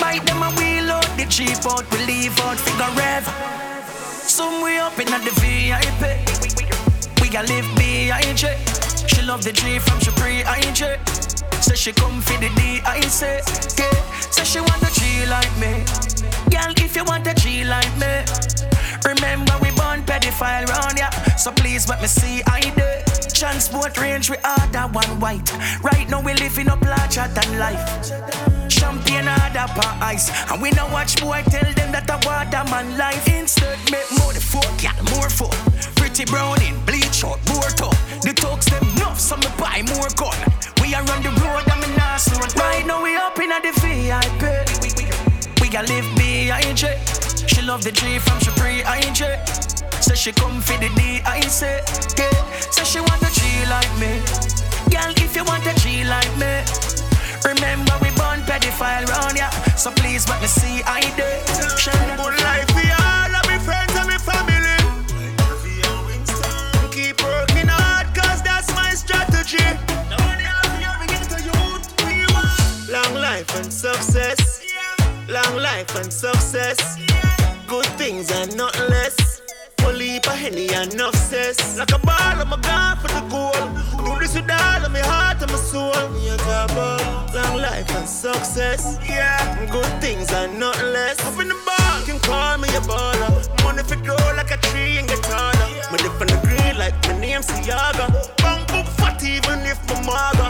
[0.00, 3.24] Bite them and wheel out, the cheap out, we leave out, figure rev.
[4.24, 6.53] Some way up in the VIP.
[7.36, 9.10] A live behind it.
[9.10, 11.00] She love the G from she pre-IJ.
[11.60, 13.42] Say she come for the D, I say.
[13.76, 13.90] Yeah.
[14.30, 15.82] Say she want a G like me.
[16.48, 18.22] Girl, if you want a G like me.
[19.04, 21.10] Remember we born pedophile round ya.
[21.36, 22.86] So please let me see I do.
[23.34, 25.50] Transport range we order one white.
[25.82, 27.82] Right now we living up larger than life.
[28.70, 30.30] Champagne order per ice.
[30.52, 33.26] And we no watch boy tell them that a water man life.
[33.26, 35.54] Instead, make more the fuck, yeah, more fuck.
[35.96, 37.96] Pretty brown in bleach out, more top.
[38.22, 39.18] The talks them enough,
[39.58, 40.36] buy more gun.
[40.80, 41.94] We are on the road, I'm in
[42.56, 44.42] Right now we up in the VIP.
[45.60, 46.98] We got live behind it.
[47.48, 49.22] She love the G from she pre-IJ.
[50.00, 51.82] Say she come for the D, I say.
[52.18, 52.30] Yeah.
[52.70, 54.20] Say she want a G like me.
[54.92, 56.62] Girl, if you want a G like me.
[57.44, 59.50] Remember we born pedophile round ya.
[59.76, 61.64] So please let me see I did.
[73.34, 74.62] Life and success.
[75.28, 76.78] Long life and success.
[77.66, 79.42] Good things and not less.
[79.84, 81.76] Only a henny and enough cess.
[81.76, 83.64] Like a ball, I'm a gone for the goal.
[84.04, 86.04] Do this with all of my heart and my soul.
[87.34, 88.98] Long life and success.
[89.08, 91.18] Yeah, good things and not less.
[91.26, 93.32] Up in the ball, you can call me a baller.
[93.64, 95.68] Money for grow like a tree and get taller.
[95.90, 98.06] Me dip on the green like my name's Siaga.
[98.42, 100.46] Bang book fat even if my maga.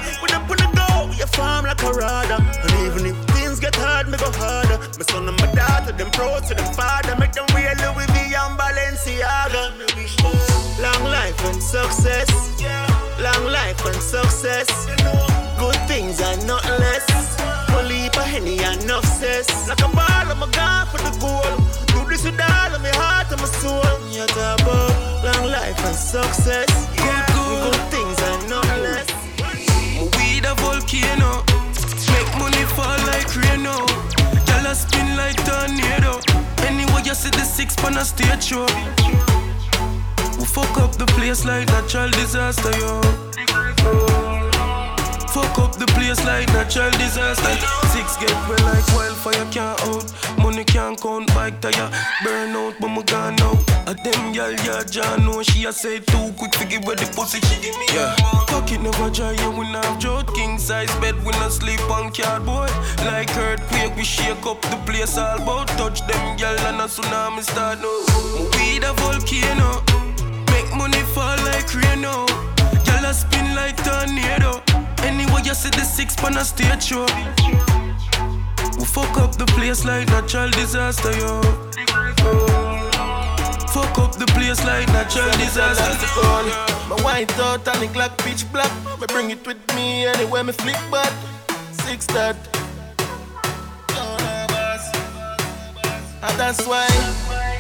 [1.37, 2.37] Farm like a.
[2.63, 4.79] And even if things get hard, me go harder.
[4.99, 6.11] My son and my daughter, them
[6.49, 7.17] to them father.
[7.19, 9.65] Make them wear Louis V and Balenciaga.
[10.81, 12.29] Long life and success.
[13.21, 14.69] Long life and success.
[15.59, 17.07] Good things and not less.
[17.77, 19.69] Only a henny and enough cess.
[19.69, 21.55] Like a ball, I'm a gone for the goal.
[21.93, 23.95] Do this with all of my heart and my soul.
[25.25, 26.74] Long life and success.
[34.75, 36.21] Spin like tornado.
[36.67, 38.67] Anyway, you see the six pan a stage show.
[40.39, 44.54] We fuck up the place like natural disaster, yo.
[45.35, 47.59] Fuck up the place like natural disaster.
[47.91, 50.07] Six get well like wildfire can't out.
[50.39, 51.91] Money can't count bike tire.
[52.23, 53.59] Burn out, but me gone now.
[53.91, 57.11] A them gal, yeah, John know she a say too quick to give her the
[57.17, 57.41] pussy.
[57.49, 58.15] She give me yeah.
[58.47, 59.51] Fuck it, never try you.
[59.51, 60.33] We not joke.
[60.37, 62.71] King size bed, we not sleep on cardboard.
[62.99, 65.67] Like earthquake, we shake up the place all about.
[65.75, 67.99] Touch them gal and a tsunami start now.
[68.55, 69.83] We a volcano.
[70.55, 72.25] Make money fall like rain now.
[72.87, 74.63] Y'all a spin like tornado.
[75.05, 77.07] Anyway, you see the six pan a stage show.
[78.79, 81.41] We fuck up the place like natural disaster, yo.
[83.69, 85.95] Fuck up the place like natural disaster.
[86.89, 88.73] My white out and the clock pitch black.
[89.01, 91.13] Me bring it with me anywhere me flick back.
[91.73, 92.37] Six that.
[96.23, 96.89] And that's why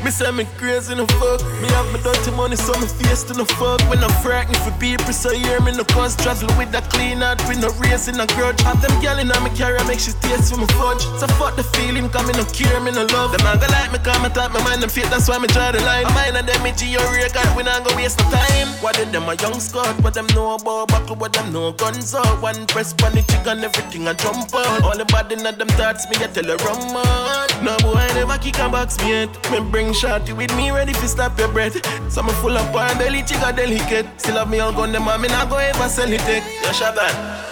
[0.05, 1.41] Me say me crazy no fuck.
[1.65, 3.81] Me have me dirty money, so me face to no fuck.
[3.89, 7.41] When I'm frightened for people, so hear me no cause travel with a clean heart,
[7.49, 8.61] with no raising a grudge.
[8.69, 11.01] Have them gal in me carry, I make she taste for me fudge.
[11.17, 13.33] So fuck the feeling, come me no care, me no love.
[13.33, 15.49] Them a go like me, come me type my mind, them fake, that's why me
[15.49, 16.05] draw the line.
[16.13, 18.69] Mine and them me G or God, we not go waste no time.
[18.85, 22.15] What did them a young squad, what them know about buckle, what them know guns
[22.15, 22.43] out.
[22.43, 24.85] One press on the chicken, everything I jump on.
[24.85, 27.49] All the bad in them thoughts, me I tell her run man.
[27.65, 29.33] No boy, I never kick a box me yet.
[29.51, 31.77] Me bring shorty with me, ready to stop your breath.
[32.11, 34.07] So me full up on belly, chica delicate.
[34.21, 36.21] Still have me all gun, them me not go ever sell it.
[36.23, 36.43] Eh?
[36.63, 37.45] Yeah, Shaban.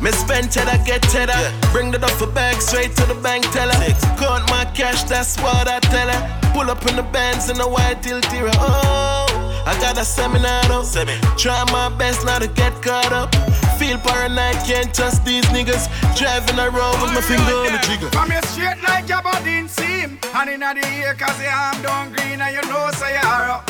[0.00, 1.32] Me spend cheddar, get cheddar.
[1.32, 1.72] Yeah.
[1.72, 3.72] Bring the duffel bag straight to the bank teller.
[3.72, 4.04] Six.
[4.20, 6.52] Count my cash, that's what I tell her.
[6.52, 8.52] Pull up in the bands in a white tiltira.
[8.54, 10.84] Oh, I got a seminar though.
[10.84, 11.14] Semi.
[11.36, 13.34] Try my best not to get caught up.
[13.78, 15.86] Feel paranoid, can't trust these niggas.
[16.18, 18.10] Driving around with my finger on the trigger.
[18.10, 20.18] Come here straight like your body in seam.
[20.34, 23.62] And in the ear, cause your arm down green and you know say you're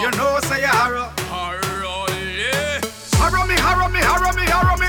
[0.00, 0.72] You know say you're
[3.20, 4.88] Harrow me, harrow me, harrow me, harrow me.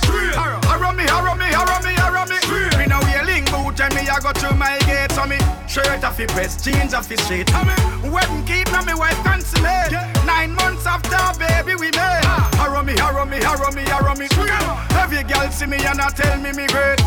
[0.64, 2.40] Harrow me, harrow me, harrow me, harrow me.
[2.78, 4.79] Me now wheeling boot and me I go to my gate.
[4.79, 4.79] So me
[5.70, 7.50] shirt off the breast, jeans off the street.
[8.12, 9.92] Wedding keep now me wife consummate.
[10.26, 12.26] Nine months after baby we made.
[12.58, 14.28] Harrow me, harrow me, harrow me, harrow me.
[14.98, 17.00] Every girl see me and I tell me me great.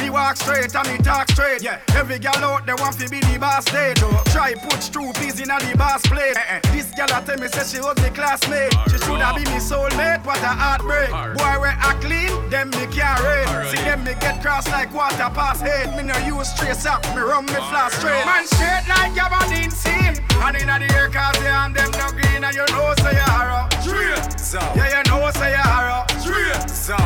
[0.00, 1.62] Me walk straight and me talk straight.
[1.62, 1.78] Yeah.
[1.94, 3.96] Every girl out there want to be the boss state.
[4.32, 6.36] Try put true peas in a the boss plate.
[6.36, 6.60] Eh.
[6.72, 8.72] This girl I tell me say she was the classmate.
[8.90, 10.24] She should have been me soulmate.
[10.24, 11.10] What a heartbreak.
[11.36, 13.70] Boy we act clean, them me can't rate.
[13.70, 15.94] See them me get cross like water pass head.
[15.96, 18.26] Me no use trace up, me run me flash straight.
[18.26, 20.14] Man straight like your body scene.
[20.42, 23.26] And in the air cause they and them no green and you know say you
[23.30, 24.38] are Straight.
[24.38, 24.58] So.
[24.74, 26.70] Yeah you know say you are Straight.
[26.70, 26.96] So.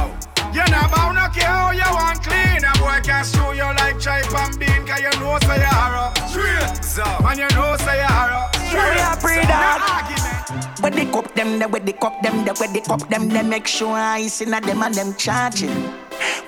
[0.53, 2.65] You know about no care how you want clean.
[2.65, 6.13] A boy can show you like tripe and bean, cause you know say you are
[6.29, 6.85] Straight.
[6.85, 7.05] So.
[7.25, 8.97] And you know say you are Straight.
[8.97, 9.83] Yeah, pre that.
[10.81, 13.43] When they cup them, they when they cup them, they when they cup them, they
[13.43, 15.77] make sure I see na them and them charging.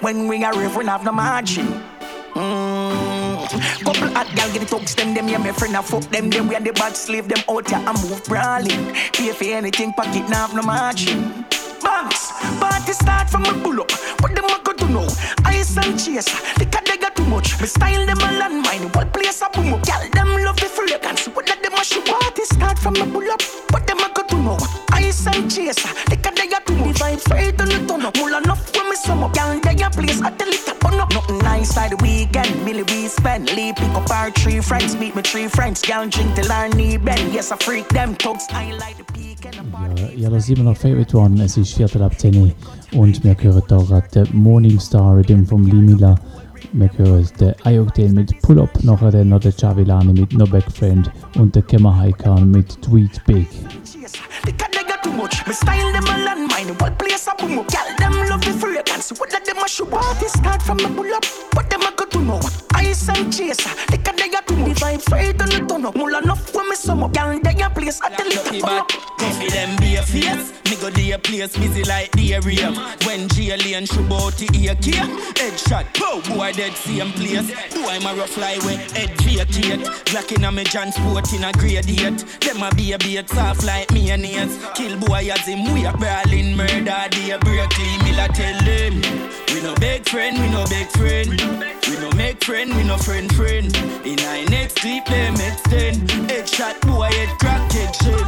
[0.00, 1.98] When we are we have no margin.
[2.39, 3.82] Mm.
[3.82, 6.47] Couple hot gal get it up, stem them, yeah, my friend, I fuck them, them,
[6.47, 8.94] we are the bad slave, them out here, I move brawling.
[9.12, 11.44] Pay for anything, pocket, now no margin.
[11.82, 13.90] Banks, party start from a pull up.
[14.20, 15.09] What them a go to know?
[15.47, 17.60] Ice and chase, the cat they got too much.
[17.60, 19.82] Me style them a landmine, what place a boom up.
[19.82, 22.02] Gal them love the fragrance, what that them a show.
[22.02, 23.43] Party start from a pull up.
[23.70, 24.09] What them a
[24.49, 24.57] know?
[24.93, 26.99] Ice and chase, the cat they got too much.
[26.99, 29.35] The vibe straight on the turn up, mull enough when me sum up.
[29.35, 31.12] Gal they a place, I tell it on up.
[31.12, 33.51] Nothing nice side the weekend, Millie we spend.
[33.55, 35.83] Lee pick up our three friends, meet me three friends.
[35.83, 37.33] Gal drink till our knee bend.
[37.33, 39.69] Yes I freak them thugs, I like the peak and the
[40.16, 41.43] Ja, das immer noch Favorite One.
[41.45, 42.53] Es ist Viertel ab 10
[42.93, 46.16] und wir hören da gerade den Morningstar Rhythm vom Limila.
[46.16, 46.38] Wir
[46.97, 51.62] hören den Ayokdale mit Pull Up, nachher der Chavilani mit No Back Friend und der
[51.62, 53.48] Kema Haikan mit Tweet Big.
[55.01, 55.43] Too much.
[64.59, 64.68] They.
[64.99, 65.97] Vibe straight on the turn up.
[65.97, 67.12] Mull enough when me sum up.
[67.12, 68.01] They a place.
[68.01, 68.89] I tell it to up.
[69.19, 70.53] Coffee them be a face.
[70.65, 72.73] Me go to a place busy like the area.
[73.05, 75.07] When shoot out the ear care.
[75.35, 75.87] Headshot.
[76.35, 77.51] Boy dead same place.
[77.75, 78.77] Boy my rough fly way.
[78.95, 79.85] Head vacate.
[80.11, 82.19] Black in a me John sport in a grade eight.
[82.41, 84.59] Them a be a bait soft like mayonnaise.
[84.75, 87.09] Kill boy as him we a brawling murder.
[87.09, 88.05] A break clean.
[88.05, 89.03] Miller tell them.
[89.53, 90.39] We no big friend.
[90.39, 91.31] We no big friend.
[91.89, 92.75] We no make friend.
[92.77, 93.75] We no friend friend.
[94.05, 96.09] In our next sleep them extend.
[96.31, 98.24] Headshot boy head crack head shell.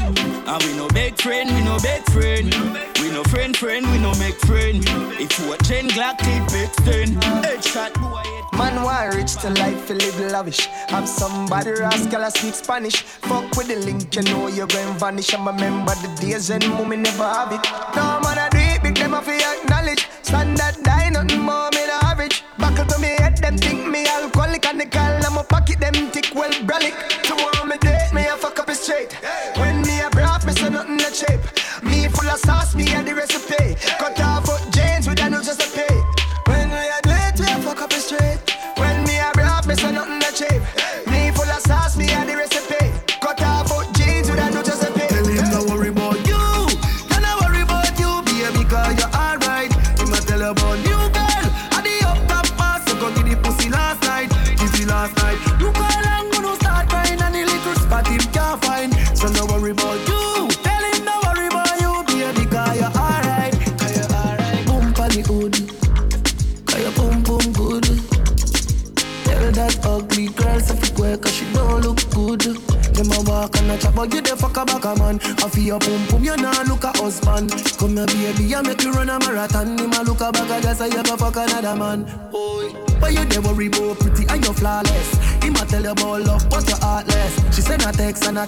[0.50, 2.48] And we no big friend, we no big friend.
[3.00, 4.82] We no friend, friend, we no make friend.
[5.24, 7.16] If you a chain Glock, keep extend.
[7.44, 8.26] Headshot boy.
[8.58, 10.66] Man want rich to life, to live lavish.
[10.88, 12.96] Have somebody rascal I speak Spanish.
[13.28, 15.32] Fuck with the link, you know you're going vanish.
[15.32, 17.64] I'm a member the days and mommy never have it.
[17.96, 20.06] No man I do it, big them feel acknowledge.
[20.22, 21.69] Standard die, nothing more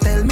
[0.03, 0.32] tell me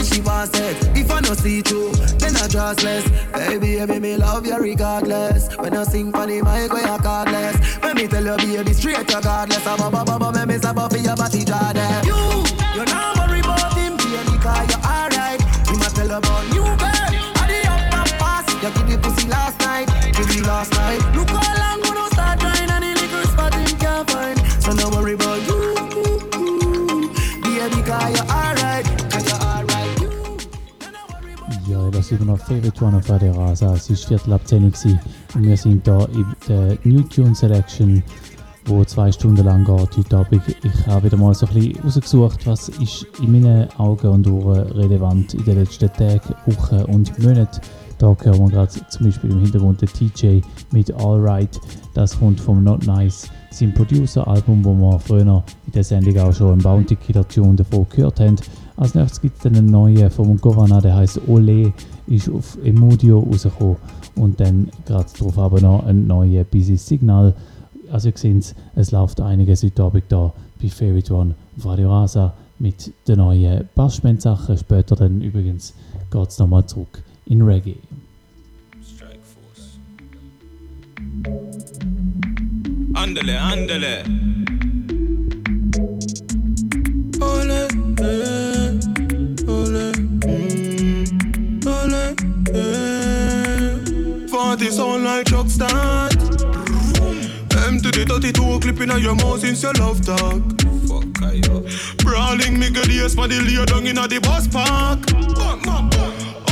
[32.81, 33.75] ist immer noch Favorite One auf Radio Rasa.
[33.75, 34.73] Es war Viertel ab 10 Uhr
[35.35, 38.03] und wir sind hier in der New Tune Selection,
[38.67, 40.43] wo zwei Stunden lang geht heute Abend.
[40.63, 44.71] Ich habe wieder mal so ein bisschen rausgesucht, was ist in meinen Augen und Ohren
[44.73, 47.61] relevant in den letzten Tagen, Wochen und Monaten.
[47.99, 50.41] Da hören wir gerade zum Beispiel im Hintergrund den TJ
[50.73, 51.61] mit Alright.
[51.93, 55.21] Das kommt vom Not Nice, sein Producer-Album, wo wir früher
[55.67, 58.37] in der Sendung auch schon einen Bounty Killer Tune davon gehört haben.
[58.77, 61.75] Als nächstes gibt es einen neuen vom Govana, der heißt Ole,
[62.11, 63.77] ist auf Emudio rausgekommen.
[64.17, 67.35] Und dann gerade darauf aber noch ein neuer Busy Signal.
[67.91, 71.35] Also ihr seht, es läuft einiges heute Abend da bei Favorite One
[71.65, 74.59] Rasa mit den neuen Bassband-Sachen.
[74.59, 75.75] Später dann übrigens
[76.11, 77.77] geht es nochmal zurück in Reggae.
[82.95, 84.05] Andele, andele.
[87.21, 87.69] Ole,
[94.51, 96.13] Party sound like truck start.
[97.69, 100.43] M to the 32 clipping on your mouth since your love talk.
[100.91, 101.63] Fuck I up.
[101.99, 105.07] Brawling me good ears for the lay down in the bus park.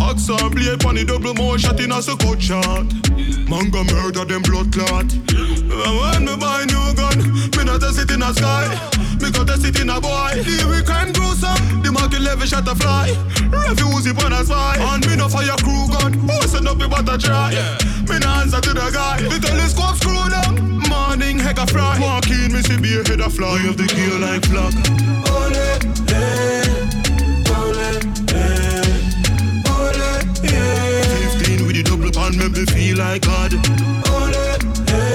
[0.08, 2.88] Axe and blade pon the double shot in a so good shot.
[3.44, 5.04] Man go murder them blood clot.
[5.04, 7.20] And when me buy new gun,
[7.52, 8.72] me not test it in a sky.
[9.20, 10.40] Me go test it in a boy.
[10.40, 13.12] The weekend gruesome, the market level shot a fly.
[13.52, 14.80] Refuse it on a spy.
[14.80, 16.16] And me no fire crew gun.
[16.24, 17.52] Who send up the butter try?
[18.08, 19.20] Me no answer to the guy.
[19.28, 20.80] The telescope screw them.
[20.88, 22.00] Morning heck a fry.
[22.00, 24.72] Walk in, me see be a head a fly of the gear like flock.
[25.28, 25.52] Ole,
[26.16, 26.67] eh,
[32.14, 33.52] 15 with the double make me feel like God.
[34.08, 34.34] Ole,
[34.88, 35.07] eh,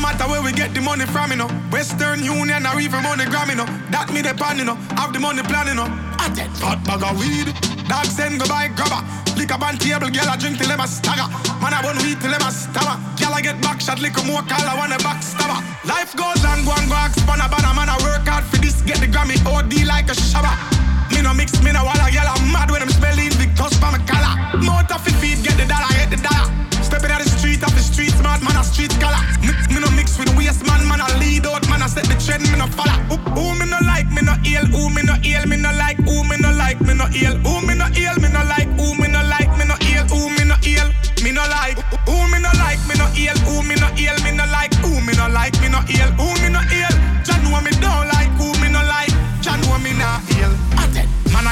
[0.00, 0.08] no.
[0.08, 1.48] Matter where we get the money from, you know.
[1.70, 3.66] Western Union or even MoneyGram, you know.
[3.90, 4.74] That me the pan, you know.
[4.96, 5.88] Have the money plan, you know.
[6.18, 7.52] I take hot bag of weed.
[7.88, 9.02] Dog send go buy grabber.
[9.36, 11.28] Lick up on table, girl I drink till them a stagger.
[11.60, 12.96] Man I want weed till them a stabber.
[13.16, 15.58] Girl I get back shot, lick more call I want a back stabber.
[15.88, 18.82] Life goes on, go and go ask spanner, banner man I work hard for this,
[18.82, 20.79] get the Grammy OD like a shabba.
[21.12, 23.90] Me no mix, me no walla, girl I'm mad when I'm smelling big toss for
[23.90, 24.34] my collar.
[24.62, 26.46] Motor fi feet, get the dollar, get the dollar.
[26.82, 29.20] Stepping out the street, off the street, smart man a street color.
[29.44, 32.16] Me, me no mix with waste man, man I lead out, man I set the
[32.18, 32.98] trend, me no follow.
[33.10, 35.98] Who, who me no like, me no ill, who me no ill, me no like,
[36.02, 38.94] who me no like, me no ill, who me no ill, me no like, who
[38.98, 40.88] me no like, me no ill, who me no ill,
[41.22, 41.78] me no like,
[42.10, 44.98] who me no like, me no ill, who me no ill, me no like, who
[45.06, 46.94] me no like, me no ill, who me no ill.
[47.22, 50.79] Jah know me don't like, who me no like, Jah know me not ill.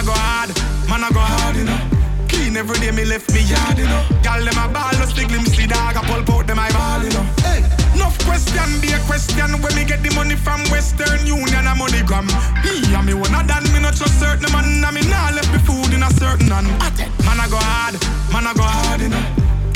[0.08, 0.48] Go hard,
[0.88, 1.76] man I go hard, you know.
[2.32, 4.00] Clean every day, me left me yard, you know.
[4.24, 7.28] Gal them a ball, stick them see dog, I pull out them ball, you know.
[7.44, 7.60] Hey,
[7.92, 12.24] enough question be a question when me get the money from Western Union and MoneyGram.
[12.64, 15.60] Me and me one done, me not trust certain man, and me nah left me
[15.60, 16.72] food in a certain hand.
[17.28, 18.00] Man I go hard,
[18.32, 19.20] man I go hard, you know.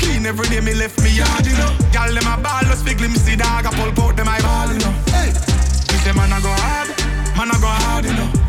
[0.00, 1.76] Clean every day, me left me yard, you know.
[1.92, 4.96] Gal them a ball, stick them see dog, I pull out them ball, you know.
[5.12, 6.88] Hey, me say man I go hard,
[7.36, 8.41] man I go hard, you know.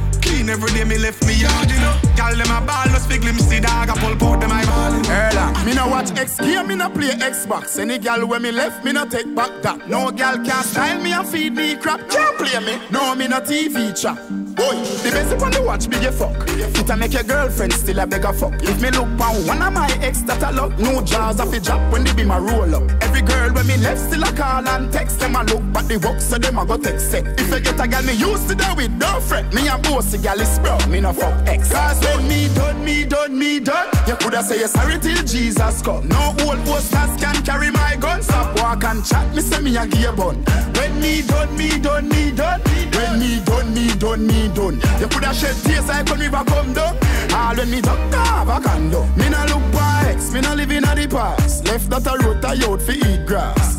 [0.44, 1.98] Clean every day, me left me yard, you know.
[2.18, 4.92] Gal them a ball, no speak lim see dog, I pull out them I ball.
[5.04, 7.80] Erla, me no watch X game, me no play Xbox.
[7.80, 9.88] Any gal when me left, me no take back that.
[9.88, 12.10] No gal can style me and feed me crap.
[12.10, 12.78] Can't play me.
[12.92, 14.20] No, me no TV chap.
[14.56, 16.36] Boy, the best upon the watch be your fuck.
[16.48, 18.54] It a make your girlfriend still a beg a fuck.
[18.62, 21.60] If me look on one of my ex that I love, no jaws off a
[21.60, 22.84] drop when they be my roll up.
[23.02, 25.98] Every girl when me left still a call and text them a look, but the
[25.98, 27.26] work so them a go text set.
[27.40, 29.52] If I get a gal me used to that with no fret.
[29.54, 31.72] Me a boss a gal is bro, me no fuck ex.
[31.72, 33.88] Cause when me done, me done, me done.
[34.08, 36.08] You coulda say you sorry till Jesus come.
[36.08, 38.22] No old posters can carry my gun.
[38.22, 40.44] Stop walk and chat, me say me a gear bun.
[40.76, 42.62] When me done, me done, me done.
[42.94, 44.43] When me done, me done, me done.
[44.44, 46.98] You coulda shed tears like when river come down.
[47.34, 49.06] All when me duck have a condo.
[49.16, 49.64] Me no look
[50.06, 51.66] ex, me no live in a the past.
[51.66, 53.74] Left that a road I out for eat grass.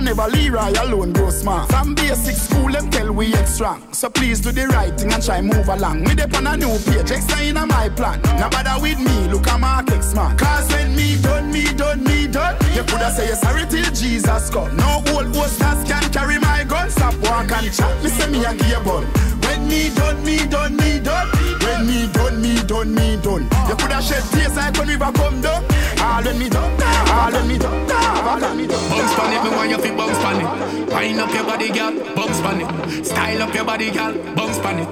[0.00, 1.70] I never leave Leroy alone go smart.
[1.70, 3.92] From basic school, them tell we strong.
[3.92, 6.04] So please do the right thing and try move along.
[6.04, 8.20] Me dep on a new page, explain on my plan.
[8.40, 10.36] Now bother with me, look at my X man.
[10.38, 12.56] Cause when me done, me done, me done.
[12.74, 14.76] You coulda say you sorry till Jesus come.
[14.76, 16.88] No old posters can carry my gun.
[16.90, 18.02] Stop walk and chat.
[18.02, 19.04] Me say me a gear bun.
[19.42, 21.28] When me done, me done, me done.
[21.62, 23.44] When me done, me done, me done.
[23.68, 25.64] You coulda shed tears like when river come down.
[26.00, 28.88] All when me done, all when me done, all when me done.
[28.90, 30.92] Bounce pan it, me want you fi bounce pan it.
[30.92, 33.06] Wind up your body, girl, bounce pan it.
[33.06, 34.88] Style up your body, girl, bounce pan it.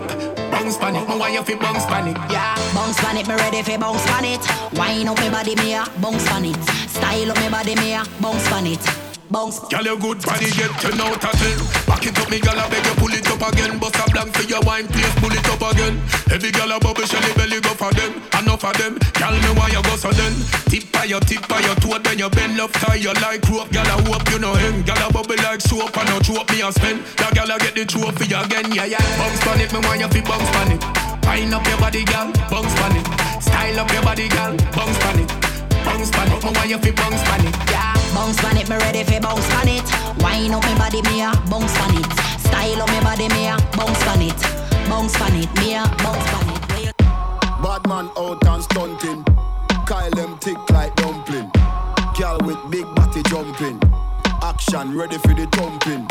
[0.50, 2.16] Bounce pan it, me want you fi bounce pan it.
[2.30, 4.78] Yeah, bounce pan it, me ready fi bounce pan it.
[4.78, 6.56] Wind up me body, me a bounce pan it.
[6.88, 9.07] Style up me body, me a bounce pan it.
[9.30, 9.60] Bounce.
[9.68, 11.59] Girl, your good body get ten out of ten.
[11.84, 13.78] Back it up, me girl, I beg you pull it up again.
[13.78, 16.00] Bust a blank for your wine, please pull it up again.
[16.32, 18.16] Every girl a bubble, shelly belly go for them.
[18.40, 20.32] Enough of them, girl, me why you go so then.
[20.72, 23.68] Tip by your tip by your toe, then you bend love tie you like rope.
[23.68, 24.80] Girl, I hope you know him.
[24.88, 27.05] Girl, a bubble like soap, and no choke me a spend.
[27.20, 29.05] That girl, I get the trophy again, yeah yeah.
[29.20, 30.80] Bounce pan it, me want you fi bounce pan it.
[31.28, 33.05] Wind up your body, girl, bounce pan it.
[33.44, 35.47] Style up your body, girl, bounce pan it.
[35.84, 37.55] Bounce pan it, me want you fi bounce pan it.
[37.70, 39.86] Yeah, bounce pan it, me ready fi bounce pan it.
[40.22, 42.06] Wind up me body, me a bounce pan it.
[42.40, 44.40] Style up me body, me a bounce pan it.
[44.88, 46.96] Bounce pan it, me a bounce pan it.
[47.62, 49.24] Bad man out and stunting.
[49.86, 51.50] Kyle them thick like dumpling.
[52.18, 53.80] Girl with big body jumping.
[54.42, 56.06] Action ready for the thumping.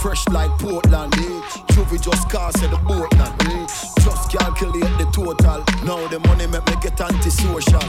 [0.00, 1.40] Fresh like Portland, eh?
[1.74, 3.66] Juvie just cast at the Portland, eh?
[4.02, 5.62] Just calculate the total.
[5.84, 7.82] Now the money make me get antisocial.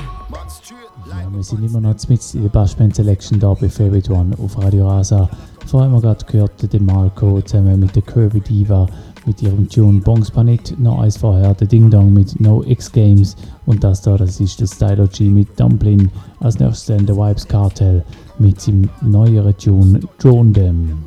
[1.07, 4.57] Ja, wir sind immer noch mit in der Bassband Selection da bei Favorite One auf
[4.57, 5.29] Radio Rasa.
[5.65, 8.87] Vorher haben wir gerade gehört, den Marco zusammen mit der Kirby Diva
[9.25, 10.79] mit ihrem Tune Bongs Panit.
[10.79, 13.35] Noch eins vorher, der Ding Dong mit No X Games.
[13.65, 16.09] Und das da, das ist der Stylo G mit Dumpling.
[16.39, 18.03] Als nächstes dann der Vibes Cartel
[18.39, 21.03] mit seinem neueren Tune Drone Them.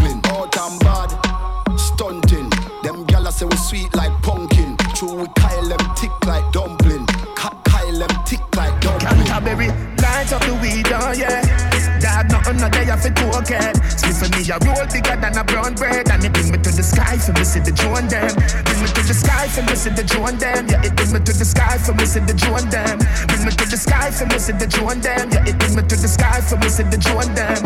[12.58, 13.74] Dad, nothing no day off it token.
[13.90, 16.10] Split for me, a roll bigger than a brown bread.
[16.10, 18.34] And it bring me to the sky for me, see the drone them.
[18.64, 20.66] Bring me to the sky for me, see the drone them.
[20.68, 22.98] Yeah, it bring me to the sky for me, see the drone them.
[23.28, 25.30] Bring me to the sky for me, see the drone them.
[25.30, 27.60] Yeah, it bring me to the sky for me, see the drone them.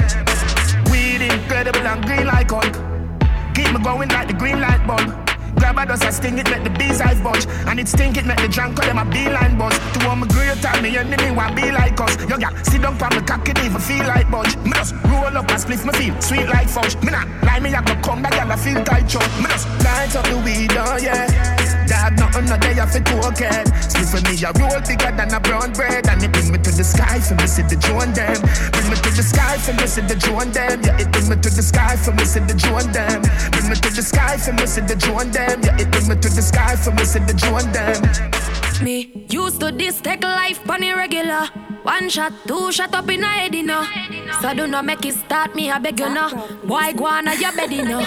[0.90, 2.74] Weed incredible and green like Hulk.
[3.54, 5.31] Keep me going like the green light bulb.
[5.62, 7.46] Grab a dust, I sting it, make the bees eyes budge.
[7.68, 9.78] And it stink it, make the drunk them a beeline buzz.
[9.78, 12.18] To all my great time, me enemy want be like us.
[12.28, 14.56] Yo, yeah, sit down for me cock it even feel like budge.
[14.66, 16.96] Me just roll up and spliff me feel sweet like fudge.
[17.04, 19.22] Me not lie, me I go come back and I feel tight chop.
[19.38, 21.81] Me just light up the weed, oh yeah.
[21.86, 23.66] Dad, nothing no day off it cocaine.
[23.82, 26.06] Split for me, a roll bigger than a brown bread.
[26.08, 28.40] And it bring me to the sky for me, see the drone them.
[28.72, 30.82] Bring me to the sky for me, see the drone them.
[30.82, 33.22] Yeah, it bring me to the sky for me, see the drone them.
[33.52, 35.60] Bring me to the sky for me, see the drone them.
[35.62, 38.00] Yeah, it bring me to the sky for me, see the drone them.
[38.82, 41.46] Me used to this take life on irregular.
[41.82, 43.84] One shot, two shot up in a head, you know.
[44.40, 46.30] So do not make it start me, I beg you know.
[46.64, 48.06] Boy, go on your bed, you know.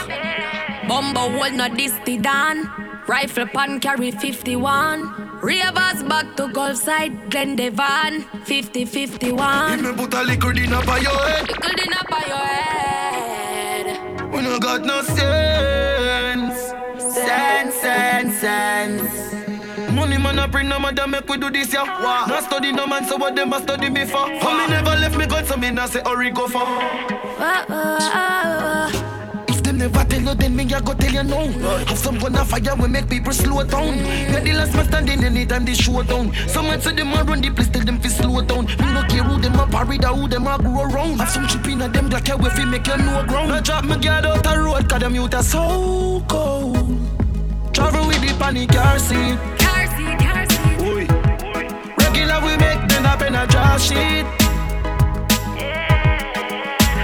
[0.88, 2.85] Bumbo hold no this the dan.
[3.08, 5.40] Rifle pan carry 51.
[5.42, 9.82] Ravers back to Gulf side, Glen Devon, 50 51.
[9.84, 11.48] Me put a liquor dinner by your head.
[11.48, 14.34] Liquor dinner by your head.
[14.34, 16.74] We no got no sense.
[17.14, 19.92] Sense, sense, sense.
[19.94, 21.84] Money man a bring no matter make we do this yeah.
[21.84, 22.26] Wow.
[22.28, 24.28] Not study no man so what them a study before.
[24.40, 26.64] For me never left me God so me not say hurry go for.
[26.64, 29.05] Uh, uh, If them
[29.76, 31.48] never tell you then me I go tell you no.
[31.86, 34.00] Have some gun a fire we make people slow down.
[34.34, 36.34] Are the last man standing anytime they show down.
[36.48, 38.66] Some man say them a run the place tell them fi slow down.
[38.66, 41.20] Me no care who them a parry or who them a grow around.
[41.20, 43.50] Have some chip in a them black hair we fi make you know ground.
[43.50, 47.00] No drop me guard out the road 'cause them youth are so cold.
[47.74, 49.38] Travel with the panic car seat.
[49.60, 50.80] Car seat, car seat.
[50.82, 51.08] Oi.
[51.98, 54.26] Regular we make them up in a draw sheet.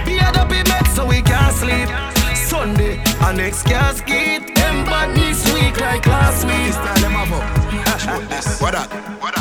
[0.06, 1.89] Be a dopey bed so we can't sleep.
[2.62, 4.54] Sunday, our next casket.
[4.54, 6.62] Them bad this week like last week.
[8.62, 8.88] What that?
[9.20, 9.34] What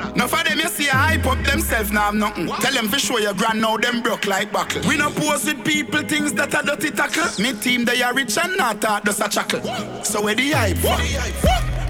[0.00, 0.16] that?
[0.16, 2.48] Now for them you see a hype up themselves now have nothing.
[2.48, 4.82] Tell them for sure your grand now them broke like buckle.
[4.88, 7.28] We no pose with people things that are dirty tackle.
[7.40, 9.62] Me team they are rich and not hard just a chuckle.
[10.02, 10.98] So where the hype for?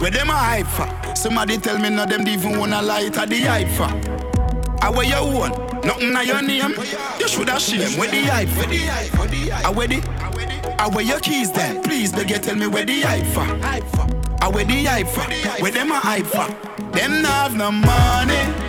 [0.03, 1.16] Where them a hype for?
[1.16, 4.35] Somebody tell me no them even wanna light at the hype for.
[4.82, 5.51] I wear your own,
[5.85, 6.74] nothing I your name.
[7.19, 7.98] You should have shame.
[7.98, 8.48] Where the hype?
[8.57, 9.19] Where the hype?
[9.19, 9.65] Where the hype?
[9.65, 10.77] I wear the.
[10.78, 11.82] I wear your keys then.
[11.82, 13.47] Please, they get tell me where the hype for.
[14.43, 15.23] I wear the hype for.
[15.62, 16.47] Where them a hype for?
[16.93, 18.66] Them not have no money.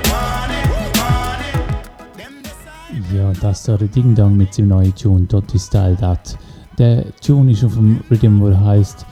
[3.13, 6.37] Ja, das war der Ding Dong mit seinem neuen Tune, Dotti Style Dat.
[6.77, 9.05] Der Tune ist auf dem Rhythm, der heißt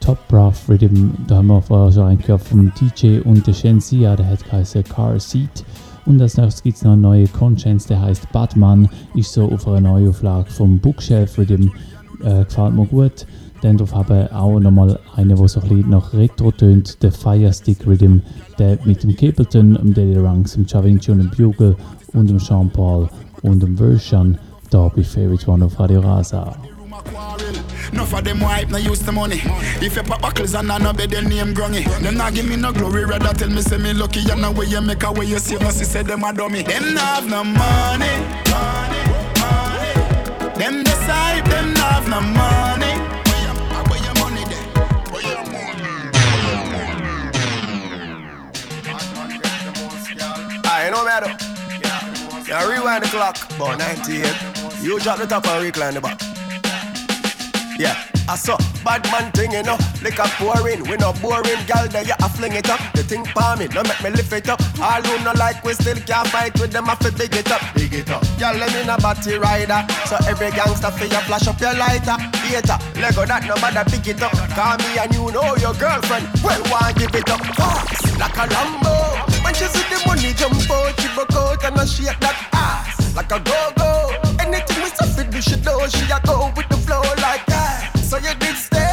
[0.00, 1.10] Top Rough Rhythm.
[1.26, 4.84] Da haben wir vorher schon einen gehört vom DJ und der Shenzia, der hat geheißen
[4.84, 5.64] Car Seat.
[6.08, 8.88] Und als nächstes gibt es noch eine neue Conscience, der heißt Batman.
[9.14, 11.70] Ist so auf einer Neuauflage vom Bookshelf Rhythm.
[12.24, 13.26] Äh, gefällt mir gut.
[13.60, 17.86] Dann drauf haben auch nochmal eine, die so ein bisschen nach Retro tönt, der Firestick
[17.86, 18.20] Rhythm,
[18.58, 21.76] der mit dem Capleton, dem Daily Ranks, dem Chavinci und dem Bugle
[22.14, 23.10] und dem Jean Paul
[23.42, 24.38] und dem Version
[24.70, 26.56] da bei Favorite One auf Radio Rasa.
[27.92, 29.40] Enough of them wipe, no use the money.
[29.80, 31.84] If you pop buckles and I know be their name grungy.
[32.02, 34.20] Them not give me no glory, rather tell me say me lucky.
[34.30, 36.62] And the way you make a way you no see say them a dummy.
[36.62, 38.14] Them not have no money,
[38.50, 39.02] money,
[39.40, 39.94] money.
[40.58, 42.94] Them decide them not have no money.
[43.88, 44.66] Where your money there?
[45.10, 45.84] Where your money?
[50.64, 51.36] I no matter.
[52.48, 54.82] Yeah, rewind the clock, about 98.
[54.82, 56.37] You drop the top and recline the back.
[57.78, 57.94] Yeah,
[58.28, 59.78] I saw bad man thing, you know.
[60.02, 61.86] Liquor pouring, we no boring, gal.
[61.86, 62.82] There you a fling it up.
[62.92, 64.58] The thing me, no make me lift it up.
[64.82, 66.90] All who no like, we still can't fight with them.
[66.90, 68.26] I fi big it up, big it up.
[68.36, 69.86] Gal, let me no batty rider.
[70.10, 72.18] So every gangster fi you flash up your lighter.
[72.42, 74.34] Theater, Lego that no matter pick it up.
[74.58, 76.26] Call me and you know your girlfriend.
[76.42, 77.38] Well, why give it up?
[77.54, 79.22] Fast, like a Lambo.
[79.44, 83.14] When she see the money jump out, she broke out and I shake that ass
[83.14, 84.27] like a go-go.
[84.48, 87.92] Anything we say do, she know she a go with the flow like that.
[87.98, 88.88] So you did stay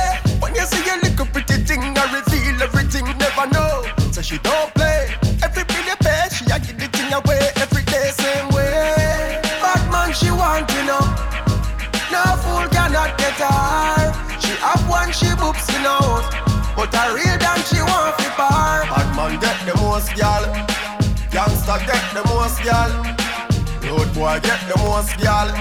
[0.46, 3.88] when you see a little pretty thing, I reveal everything, never know.
[4.12, 5.10] So she don't play.
[5.42, 9.40] Every bill you pay, she a give the thing away every day, same way.
[9.64, 11.02] Bad man, she want you know.
[12.12, 14.14] No fool cannot get her.
[14.40, 16.30] She have one, she boops in out.
[16.76, 18.86] But a real damn, she want fi bar.
[18.92, 20.44] Bad man get the most gal.
[21.32, 23.15] Gangsta get the most gal.
[24.16, 25.52] Boy get the most gal.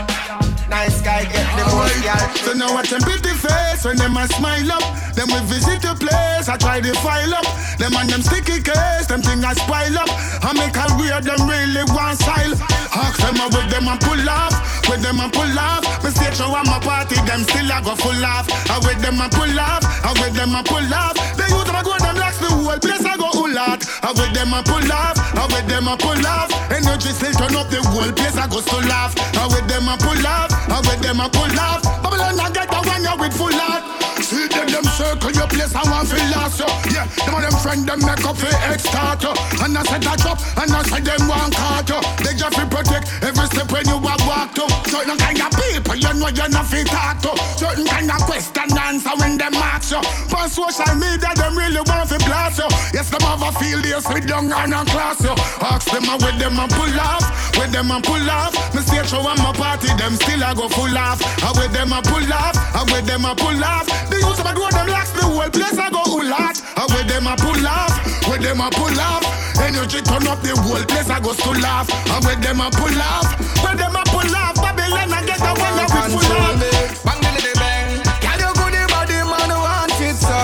[0.70, 2.22] Nice guy get the most gal.
[2.38, 4.86] So now I can beat the face when them a smile up.
[5.18, 7.42] Them we visit the place, I try to file up.
[7.82, 10.06] Them and them sticky case, them thing I spile up.
[10.46, 12.54] I make a weird, them really want style.
[12.94, 14.54] Ask them out with them and pull off,
[14.86, 15.82] with them and pull off.
[16.06, 18.46] Me stage show my party, them still I go full off.
[18.70, 21.18] I with them and pull off, I with them and pull off.
[21.44, 23.84] They use them and go them locks the whole place I go full out.
[24.02, 26.48] I with them and pull off, I with them and pull off.
[26.72, 29.12] Energy still turn up the whole place I go still laugh.
[29.36, 31.82] I with them and pull off, I with them and pull off.
[32.02, 34.03] Babylon I get the one you with full out.
[34.22, 36.66] See them, them circle your place, I want feel lost, yo.
[36.92, 39.32] Yeah, them and them friend, them make up for extort, yo.
[39.62, 41.98] And I said that up, and I said them want caught, yo.
[42.22, 44.64] They just protect every step when you walk, walk to.
[44.88, 47.32] Certain kind of people, you know you're not fit talk to.
[47.58, 50.00] Certain kind of question answer when them ask you.
[50.34, 52.68] On social media, them really want to blast you.
[52.94, 55.34] Yes, them have a field, they sit down and a class, yo.
[55.60, 57.24] Ask them how with them and pull off,
[57.58, 58.52] with them and pull off.
[58.74, 61.18] Me stage show and my party, them still I go full off.
[61.42, 63.86] I with them and pull off, I with them and pull off.
[64.10, 66.02] The youth of my door, them locks the whole place I go
[66.32, 66.56] out.
[66.76, 67.94] I with them and pull off,
[68.28, 69.24] with them and pull off.
[69.60, 71.88] Energy turn up the whole place I go still laugh.
[72.10, 73.28] I with them and pull off,
[73.62, 74.54] with them and pull off.
[74.58, 76.58] Babylon I get the one up with full off.
[77.06, 78.02] Bang the bang.
[78.20, 80.38] Can you go the body man want it, so?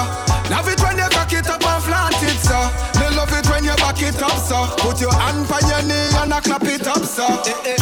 [0.49, 2.59] Love it when you cock it up and flaunt it, so.
[2.99, 4.71] They love it when you back it up, so.
[4.79, 7.27] Put your hand on your knee and I clap it up, so.
[7.47, 7.80] Eh, eh.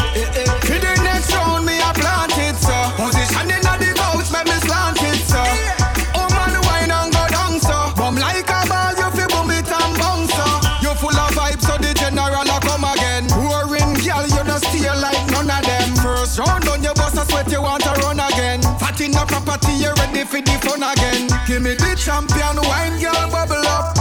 [19.29, 21.29] Property, you ready for the fun again.
[21.47, 23.98] Give me the champion wine, girl, bubble up.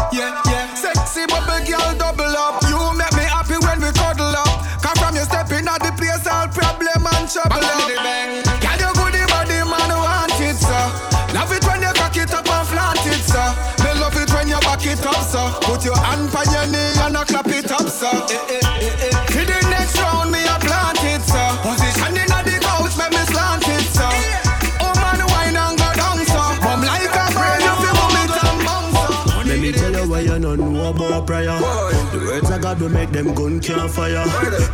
[32.42, 34.24] Words of God will make them gun can't fire.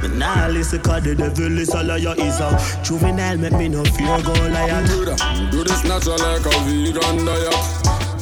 [0.01, 2.15] But now listen, cause the devil is a liar.
[2.17, 4.17] Is a juvenile, make me no fear.
[4.17, 5.49] Do that.
[5.51, 7.55] Do this natural like a vegan diet.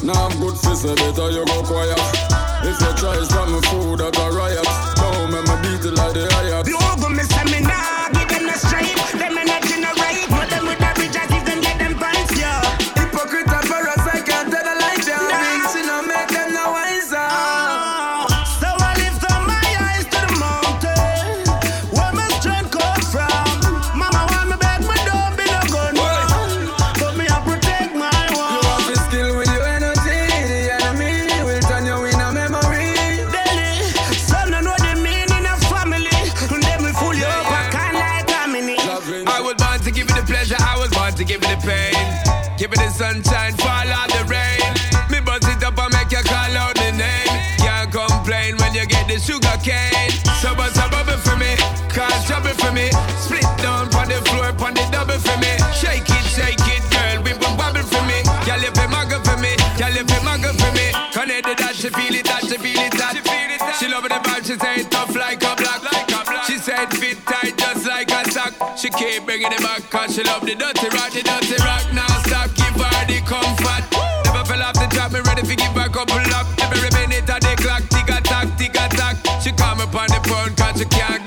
[0.02, 1.98] Now I'm good for say better you go quiet.
[2.64, 4.66] If you try stop me food at a riot,
[4.96, 6.51] don't make me beat it like the riot.
[69.42, 71.82] Bringing it back cause she love the dirty rock, the dirty rock.
[71.92, 73.84] Now stop, give her the comfort.
[74.24, 76.46] Never fell off the track, me ready to give her a couple up.
[76.60, 79.16] Every minute of the clock, tick a tack, tick a tack.
[79.42, 81.21] She come up on the phone cause she can't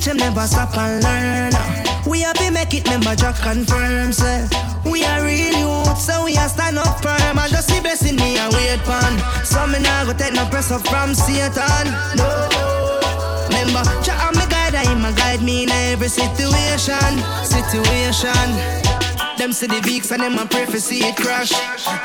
[0.00, 1.52] teach them, never stop and learn.
[2.08, 4.48] We have to make it, remember Jack confirm, say.
[4.84, 7.38] We are real youth, so we are stand up firm.
[7.38, 9.44] And just see blessing me and wait pan.
[9.44, 11.86] So me nah go take no press up from Satan.
[12.16, 12.28] No.
[13.48, 17.12] Remember, Jah and me guide, I him a guide me in every situation.
[17.44, 18.80] Situation.
[19.36, 21.52] Them see the beaks and them a pray for see it crash.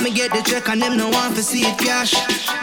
[0.02, 2.14] Me get the check and them no want to see it cash.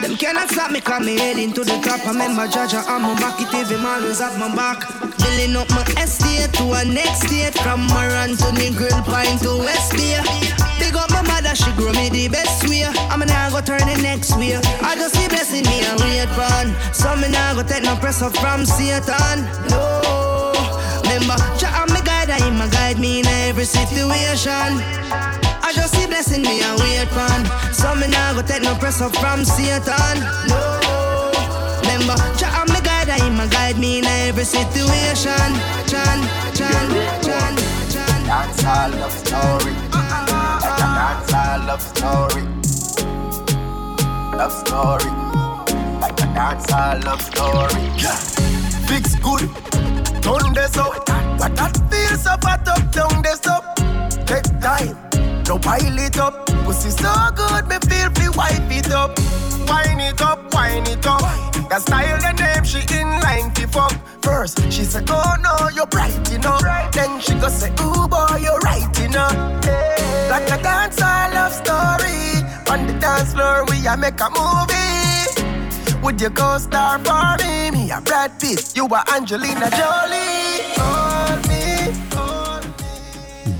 [0.00, 2.06] Them cannot stop me cause me heading to the top.
[2.06, 5.01] I remember Jaja on my back, it even always have my back.
[5.32, 7.56] Building up my estate to a next state.
[7.64, 10.20] From Moran to the grill pine to West Bay.
[10.78, 12.84] Big up my mother, she grow me the best way.
[13.08, 14.60] I'm now go turn the next way.
[14.84, 18.28] I just see blessing me and wait for So me now go take no pressure
[18.28, 19.48] from Satan.
[19.72, 20.52] No.
[21.00, 24.84] Remember, Jah me guide, I him guide me in every situation.
[25.64, 29.08] I just see blessing me and wait for So me now go take no pressure
[29.08, 30.20] from Satan.
[30.52, 30.60] No.
[31.88, 32.68] Remember, Jah
[33.12, 35.50] me I him a guide me in every situation.
[35.86, 36.20] Chan,
[36.54, 36.88] chan,
[37.22, 37.56] chan,
[37.90, 38.26] chan.
[38.26, 39.74] Dance all love story.
[39.90, 42.42] Dance all love story.
[44.36, 45.10] Love story.
[46.00, 47.82] Like a dance all love story.
[47.96, 48.16] Yeah.
[48.88, 49.48] Fix good,
[50.22, 51.08] turn this up.
[51.38, 53.76] What that feels up, hot up, down this up.
[54.26, 54.96] Take time,
[55.46, 56.46] no pile it up.
[56.64, 59.18] Pussy so good, me feel fi wipe it up.
[59.68, 61.20] Wine it up, wine it up.
[61.68, 63.94] The style, the name, she in line fi fuck.
[64.22, 66.58] First, she say, oh no, you're bright, you know.
[66.92, 69.28] Then she go say, ooh boy, you're right, know.
[69.62, 70.28] Hey.
[70.30, 72.42] Like a dance, I love story.
[72.72, 76.00] On the dance floor, we a make a movie.
[76.02, 77.70] Would you co-star for me?
[77.70, 80.64] Me a Brad Pitt, you a Angelina Jolie.
[80.80, 82.64] Hold me, hold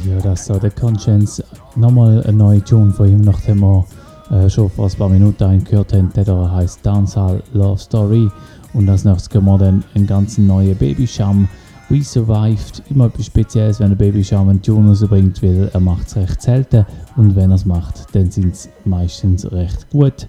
[0.05, 1.43] Ja, das so der Konshens.
[1.77, 3.85] Nochmal eine neue Tune von ihm, nachdem wir
[4.33, 6.11] äh, schon vor ein paar Minuten gehört haben.
[6.17, 8.29] Der da heißt Dancehall Love Story.
[8.73, 11.49] Und als nächstes hören wir dann einen ganz neuen Babysham.
[11.91, 12.83] We Survived.
[12.89, 16.87] Immer etwas Spezielles, wenn ein Babysham einen Tune rausbringt, weil er macht es recht selten.
[17.17, 20.27] Und wenn er es macht, dann sind es meistens recht gut.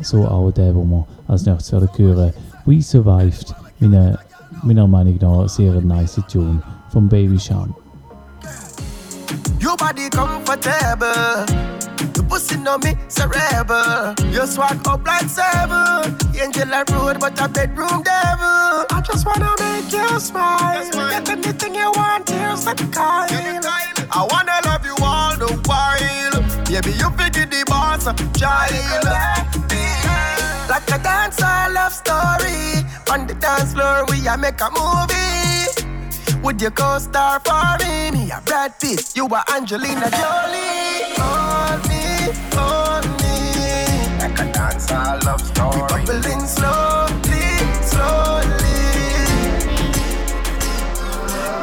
[0.00, 2.32] So auch der, wo wir als nächstes werden hören.
[2.66, 3.54] We Survived.
[3.78, 4.18] Meiner,
[4.62, 6.60] meiner Meinung nach sehr nice Tune
[6.90, 7.74] vom Babysham.
[9.60, 11.46] Your body comfortable.
[12.14, 14.14] The pussy know me cerebral.
[14.32, 16.16] You swag up like seven.
[16.40, 18.86] Angel like road, but a bedroom devil.
[18.90, 20.90] I just wanna make you smile.
[20.92, 23.64] Get anything you want, here's the kind.
[24.10, 26.34] I wanna love you all the while.
[26.66, 28.04] Baby, you figure the boss,
[28.38, 29.04] child.
[30.68, 32.84] Like a dance, love story.
[33.10, 35.83] On the dance floor, we a make a movie.
[36.44, 38.10] Would you co-star for me?
[38.10, 41.16] Me a Brad Pitt, you a Angelina Jolie.
[41.16, 42.04] Hold me,
[42.52, 43.36] hold me.
[44.18, 45.80] Like a dance all love story.
[45.80, 47.48] We bubbling slowly,
[47.80, 48.76] slowly.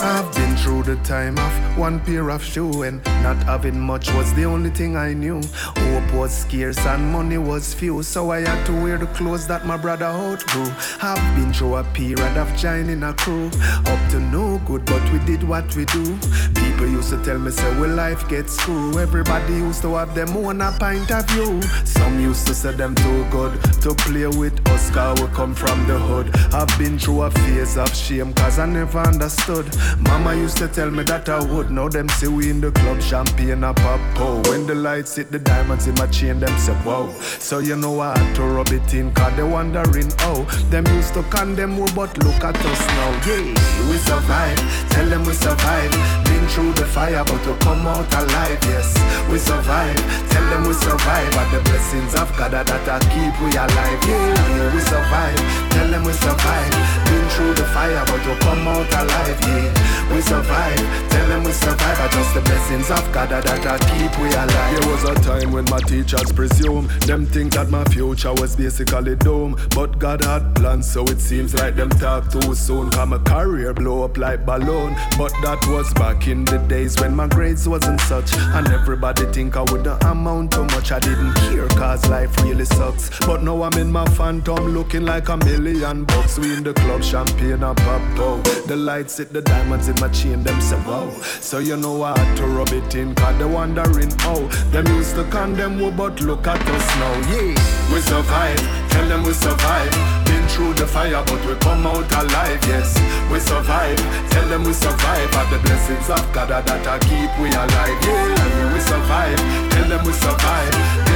[0.01, 4.33] I've been through the time of one pair of shoe and not having much was
[4.33, 5.41] the only thing I knew.
[5.53, 9.65] Hope was scarce and money was few, so I had to wear the clothes that
[9.65, 10.71] my brother outgrew.
[11.01, 13.47] I've been through a period of joining a crew,
[13.85, 16.17] up to no good, but we did what we do.
[16.55, 18.99] People used to tell me, say, well, life gets screw.
[18.99, 21.61] Everybody used to have them own a pint of view.
[21.85, 24.61] Some used to say them too good to play with
[24.91, 26.35] cause we come from the hood.
[26.53, 29.65] I've been through a phase of shame, cause I never understood.
[29.99, 31.60] Mama used to tell me that I would.
[31.69, 33.99] Now them see we in the club, champagne a pop.
[34.17, 37.11] Oh, when the lights hit the diamonds in my chain, them say wow.
[37.39, 40.43] So you know I had to rub it in, cause they wondering oh.
[40.69, 43.11] Them used to condemn we, but look at us now.
[43.27, 43.45] Yeah,
[43.89, 44.57] we survive.
[44.89, 45.91] Tell them we survive.
[46.25, 48.59] Been through the fire, but we come out alive.
[48.63, 48.95] Yes,
[49.29, 49.95] we survive.
[50.29, 51.31] Tell them we survive.
[51.31, 54.01] But the blessings of God that I keep we alive.
[54.07, 55.39] Yeah, we survive.
[55.71, 56.71] Tell them we survive.
[57.05, 59.39] Been through the fire, but we come out alive.
[59.41, 61.09] Yeah, we survive.
[61.09, 61.97] Tell them we survive.
[61.97, 64.79] But just the blessings of God that I keep we alive.
[64.79, 69.15] There was a time when my teachers presume them think that my future was basically
[69.15, 72.89] doomed, but God had plans, so it seems like them talk too soon.
[72.91, 77.15] Cause my career blow up like balloon, but that was back in the days when
[77.15, 80.91] my grades wasn't such, and everybody think I wouldn't amount to much.
[80.91, 83.09] I didn't care, cause life really sucks.
[83.25, 86.37] But now I'm in my phantom, looking like a million bucks.
[86.37, 88.41] We in the club, champagne and pop oh.
[88.67, 91.09] The lights hit the diamonds in my chain, them say wow.
[91.39, 94.39] So you know I had to rub it in, cause they wondering how.
[94.71, 97.93] Them used to condemn we, but look at us now, yeah.
[97.93, 99.91] We survive, tell them we survive.
[100.25, 102.97] Been through the fire, but we come out alive, yes.
[103.31, 103.97] We survive,
[104.31, 105.31] tell them we survive.
[105.31, 108.73] But the blessings of God that I keep we alive, yeah.
[108.73, 109.37] We survive,
[109.71, 111.10] tell them we survive.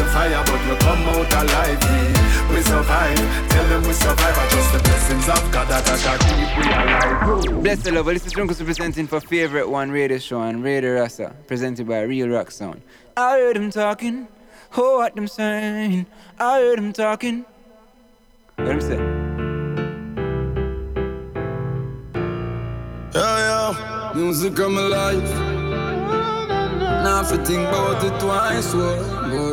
[0.00, 2.50] Been through the fire, but we come out alive, yeah.
[2.50, 3.18] We survive,
[3.50, 4.34] tell them we survive.
[4.34, 7.62] But just the blessings of God that I keep we alive.
[7.62, 8.06] Bless the love.
[8.06, 12.28] This is Drunkus presenting for Favorite One Radio Show and Radio Rasa, presented by Real
[12.28, 12.80] Rock Sound.
[13.16, 14.28] I heard him talking.
[14.76, 16.06] Oh, what them saying?
[16.38, 17.44] I heard him talking.
[18.56, 18.96] What him say?
[23.14, 25.30] Yeah, yeah, music of my life.
[27.02, 29.49] Now if you think about it twice, boy,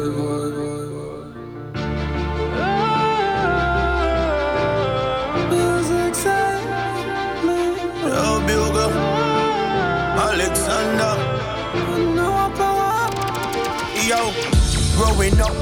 [14.97, 15.53] growing up,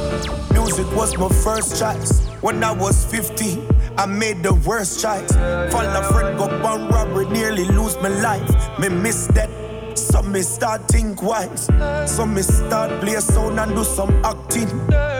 [0.53, 2.25] music was my first choice.
[2.41, 3.67] When I was 15,
[3.97, 5.31] I made the worst choice.
[5.71, 8.49] Fall a friend, go on robbery, nearly lose my life.
[8.79, 9.49] Me miss that.
[9.97, 11.65] So me start think wise.
[12.07, 14.69] So me start play sound and do some acting.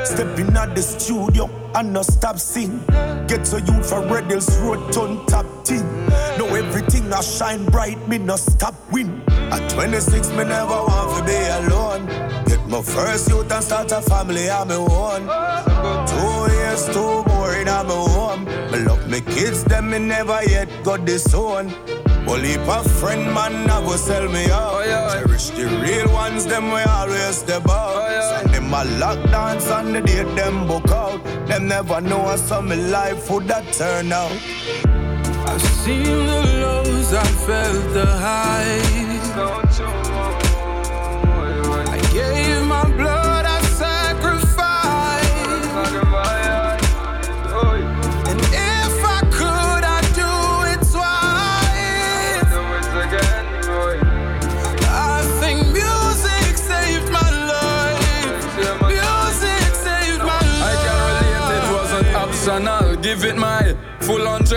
[0.05, 2.79] Stepping at the studio and no stop sing.
[3.27, 6.04] Get to you for Red Hills Road, turn top team.
[6.53, 9.21] Everything I shine bright, me no stop win.
[9.51, 12.05] At 26, me never want to be alone.
[12.45, 15.21] Get my first youth and start a family on my own.
[16.07, 18.45] Two years, two more in my home.
[18.71, 21.67] Me love me kids, them me never yet got this own.
[22.25, 24.81] Well, if a friend man I go sell me out.
[24.83, 27.93] Oh, Cherish the real ones, them we always step out.
[27.95, 31.23] Oh, Send them a lock dance on the date them book out.
[31.47, 34.31] Them never know how some me life would that turn out.
[35.47, 40.44] I've seen the lows, I've felt the highs.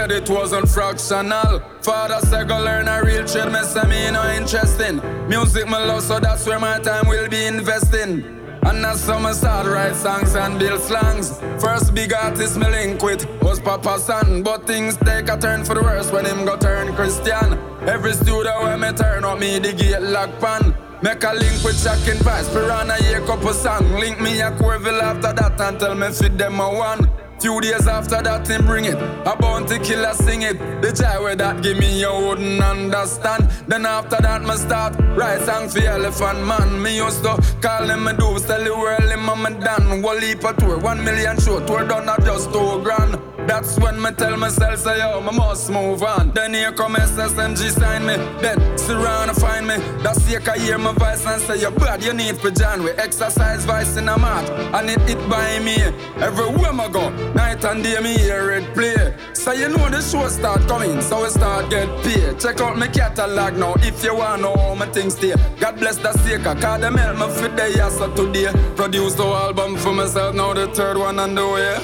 [0.09, 1.61] Hundred, it wasn't fractional.
[1.83, 5.01] Father said go learn a real trade, me say me no interesting.
[5.29, 8.35] Music me love, so that's where my time will be investing.
[8.63, 11.39] And that's how I start write songs and build slangs.
[11.63, 15.75] First big artist me link with was Papa San, but things take a turn for
[15.75, 17.59] the worse when him go turn Christian.
[17.87, 20.75] Every studio where me turn up me the gate lock pan.
[21.01, 23.93] Make a link with Jack and Vice, Piranha, hear couple song.
[23.93, 27.28] Link me a Corville after that and tell me fit them a one.
[27.41, 28.97] Few days after that, him bring it.
[28.97, 30.59] A bounty killer sing it.
[30.83, 33.49] The joy where that give me, you wouldn't understand.
[33.69, 36.83] Then after that, me start write song for Elephant Man.
[36.83, 40.03] Me used to call him a do, tell the world him I'm a done.
[40.03, 43.19] One leap a tour, one million show, tour done not just two grand.
[43.49, 46.33] That's when me tell myself, say yo, me must move on.
[46.33, 48.17] Then here come SSMG sign me.
[48.43, 49.77] Then still round find me.
[50.03, 52.83] That's here I hear my voice and say, you bad, you need for John.
[52.83, 54.51] We exercise vice in a mat.
[54.75, 55.77] And it hit by me.
[56.23, 59.15] Everywhere I go, night and day me hear it play.
[59.35, 62.39] So you know the show start coming, so we start get paid.
[62.41, 65.35] Check out my catalog now if you want know how my things stay.
[65.61, 68.53] God bless the Seeker, cause them help me fit the yes of today.
[68.77, 71.79] Produce the album for myself, now the third one on the way.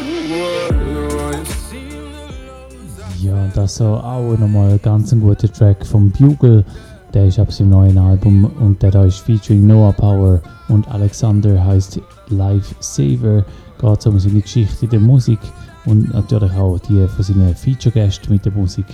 [3.20, 6.64] Ja, das so auch nochmal ein ganz guter Track vom Bugle.
[7.14, 11.64] Der ist ab seinem neuen Album und der da ist featuring Noah Power und Alexander
[11.64, 13.44] heißt Life Saver
[13.84, 15.38] geht es um seine Geschichte der Musik
[15.84, 18.86] und natürlich auch die von seinen Feature-Gästen mit der Musik.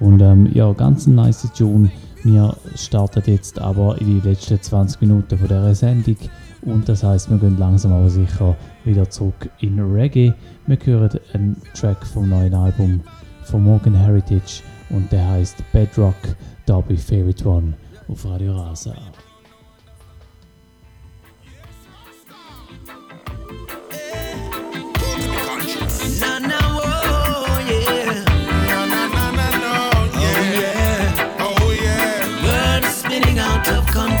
[0.00, 1.90] Und ähm, ja, ganz ein nice Tune.
[2.22, 6.16] Wir starten jetzt aber in die letzten 20 Minuten von dieser Sendung
[6.62, 10.34] und das heißt, wir gehen langsam aber sicher wieder zurück in Reggae.
[10.66, 13.00] Wir hören einen Track vom neuen Album
[13.44, 16.36] von Morgan Heritage und der heißt Bedrock,
[16.66, 17.74] Derby Favorite One
[18.08, 18.94] auf Radio Rasa.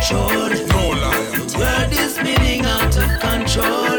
[0.00, 0.30] control.
[0.66, 1.30] No liar.
[1.32, 3.89] The world is spinning out of control.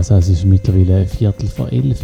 [0.00, 0.18] Radio Rasa.
[0.18, 2.00] Es ist mittlerweile ein Viertel vor elf.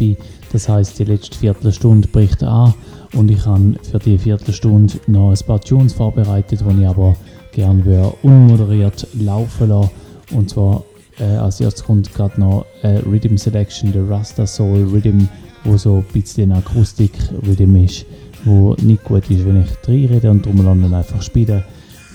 [0.51, 2.73] Das heisst, die letzte Viertelstunde bricht an
[3.13, 7.15] und ich habe für die Viertelstunde noch ein paar Tunes vorbereitet, die ich aber
[7.51, 9.89] gerne unmoderiert laufen lassen.
[10.31, 10.83] Und zwar
[11.19, 15.27] äh, als erstes kommt gerade noch äh, Rhythm Selection, der Rasta Soul Rhythm,
[15.63, 18.05] wo so ein bisschen Akustik-Rhythm ist,
[18.45, 21.63] wo nicht gut ist, wenn ich reinrede und dann einfach spiele.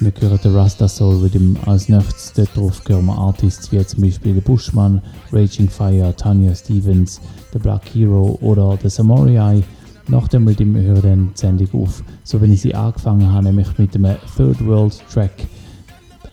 [0.03, 2.33] Wir hören den Rasta Soul Rhythm als nächstes.
[2.33, 5.01] Darauf hören wir Artists wie zum Beispiel der Bushman,
[5.31, 7.21] Raging Fire, Tanya Stevens,
[7.53, 9.63] The Black Hero oder The Samurai.
[10.09, 13.79] Nach dem Rhythm hören wir die Sendung auf, so wenn ich sie angefangen habe, nämlich
[13.79, 15.47] mit dem Third World Track.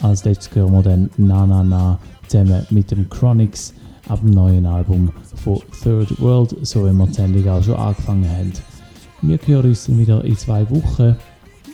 [0.02, 3.76] Als letztes hören wir dann Na Na Na zusammen mit dem Chronics
[4.08, 8.28] ab dem neuen Album von Third World, so wie wir die Sendung auch schon angefangen
[8.28, 8.52] haben.
[9.22, 11.16] Wir hören uns wieder in zwei Wochen.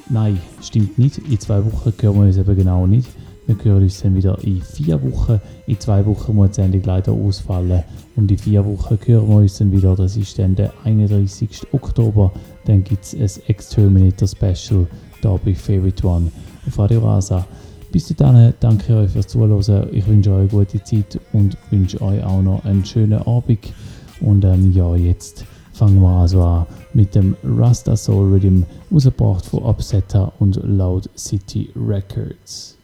[0.10, 1.18] Nein, stimmt nicht.
[1.18, 3.10] In zwei Wochen hören wir uns eben genau nicht.
[3.48, 5.40] Wir hören uns dann wieder in vier Wochen.
[5.68, 7.84] In zwei Wochen muss die Sendung leider ausfallen.
[8.16, 9.96] Und in vier Wochen hören wir uns dann wieder.
[9.96, 11.68] Das ist dann der 31.
[11.72, 12.32] Oktober.
[12.66, 14.88] Dann gibt es ein Exterminator Special
[15.22, 16.32] da bei Favorite One
[16.68, 17.46] auf Radio Rasa.
[17.92, 19.88] Bis dahin danke euch fürs Zuhören.
[19.92, 23.74] Ich wünsche euch eine gute Zeit und wünsche euch auch noch einen schönen Abend.
[24.22, 25.46] Und ähm, ja, jetzt
[25.82, 32.78] an mit dem Rasta Soul Rhythm, rausgebracht von Upsetter und Loud City Records.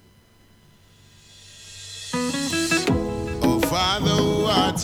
[3.44, 3.60] Oh,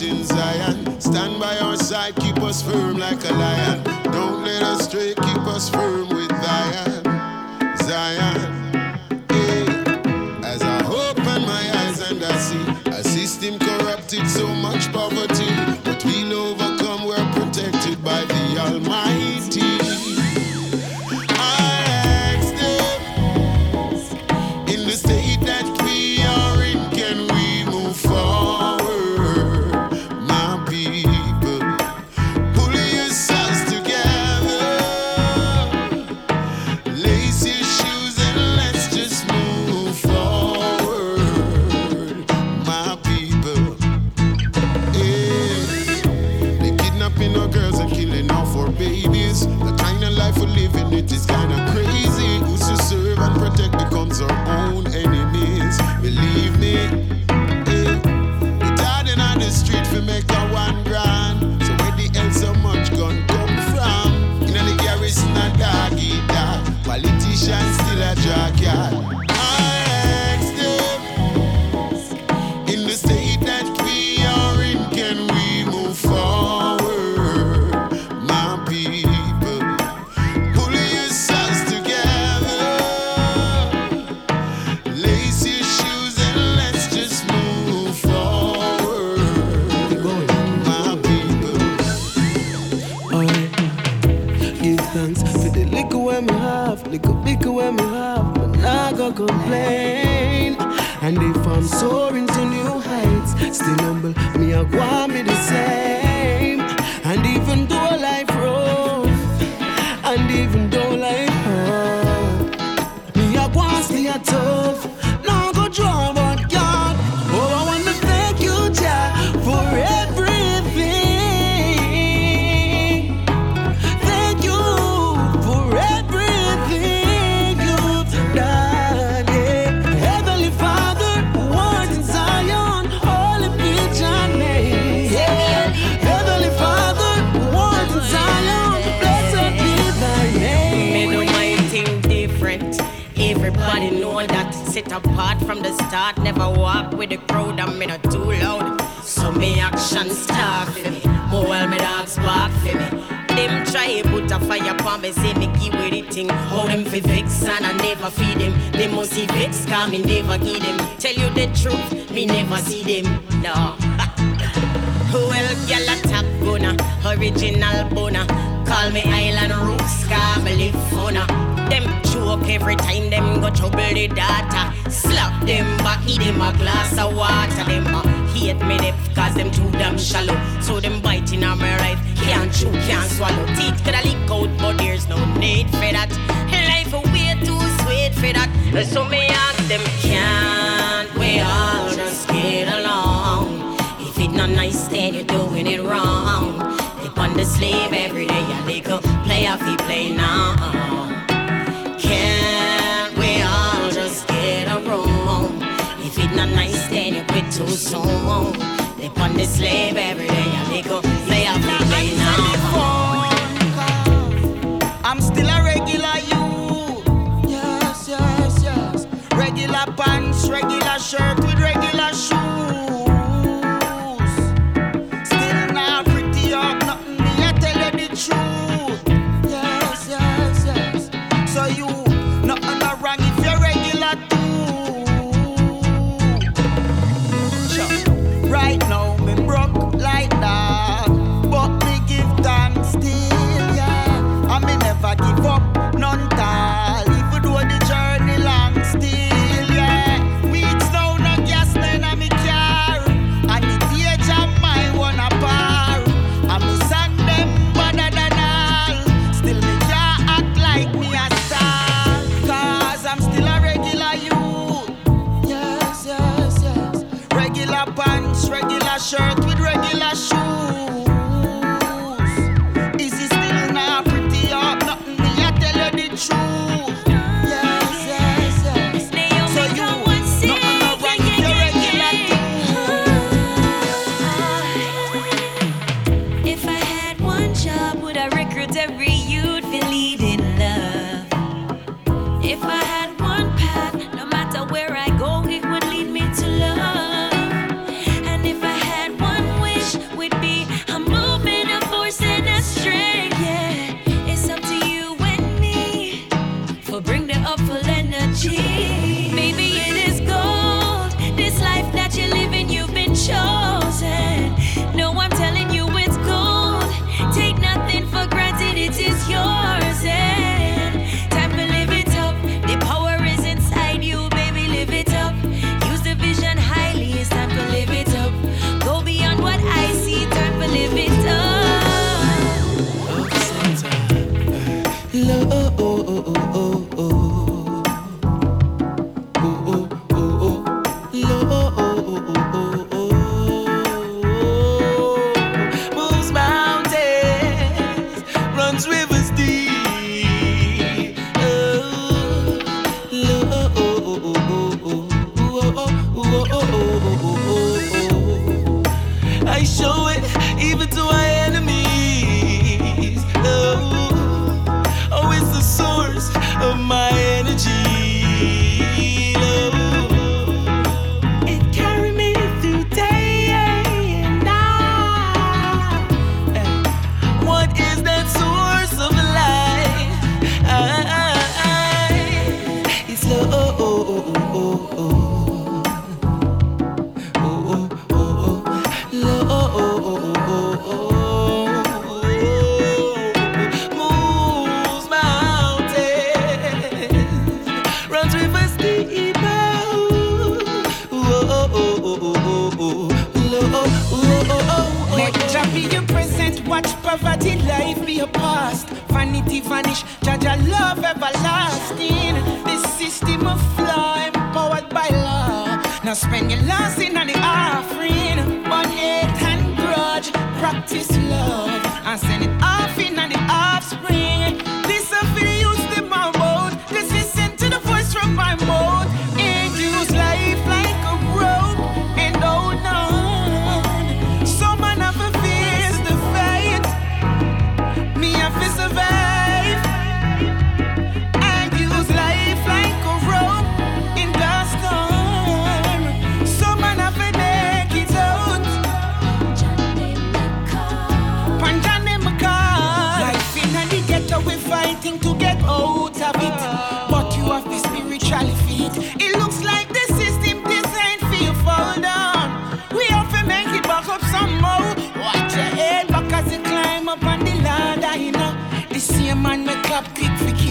[0.00, 3.82] in Zion, stand by our side, keep us firm like a lion.
[4.04, 6.27] Don't let us stray, keep us firm with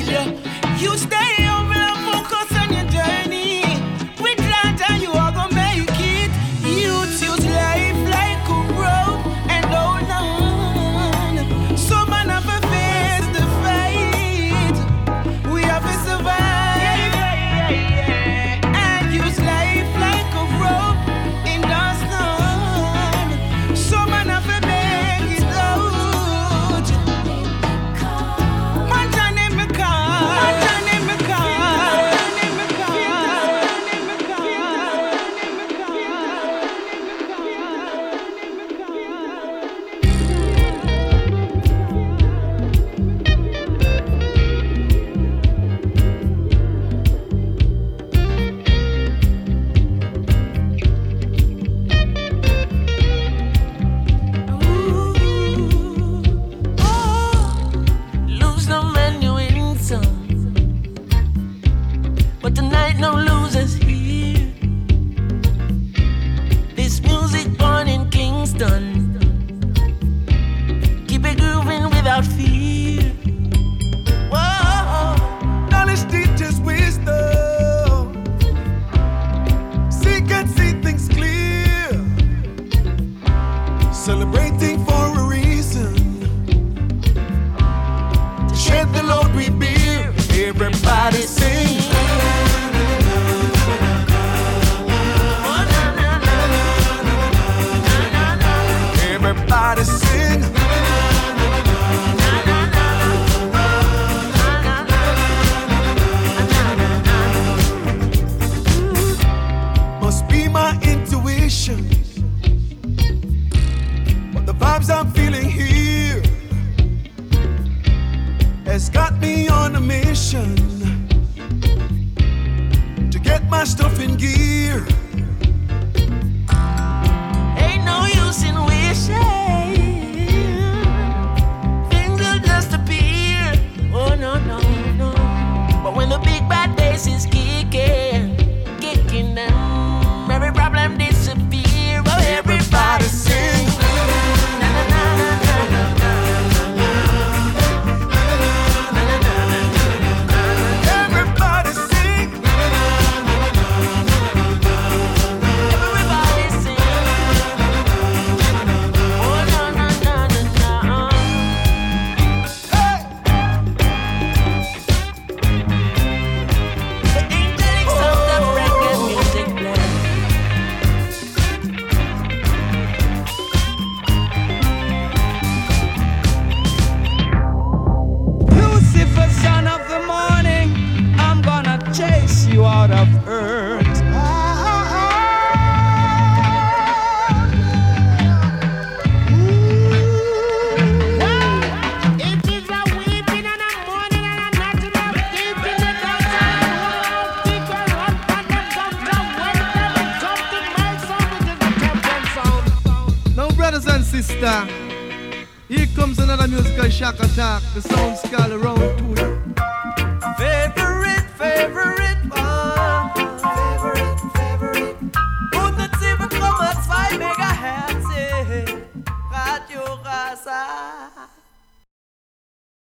[0.10, 1.37] You stay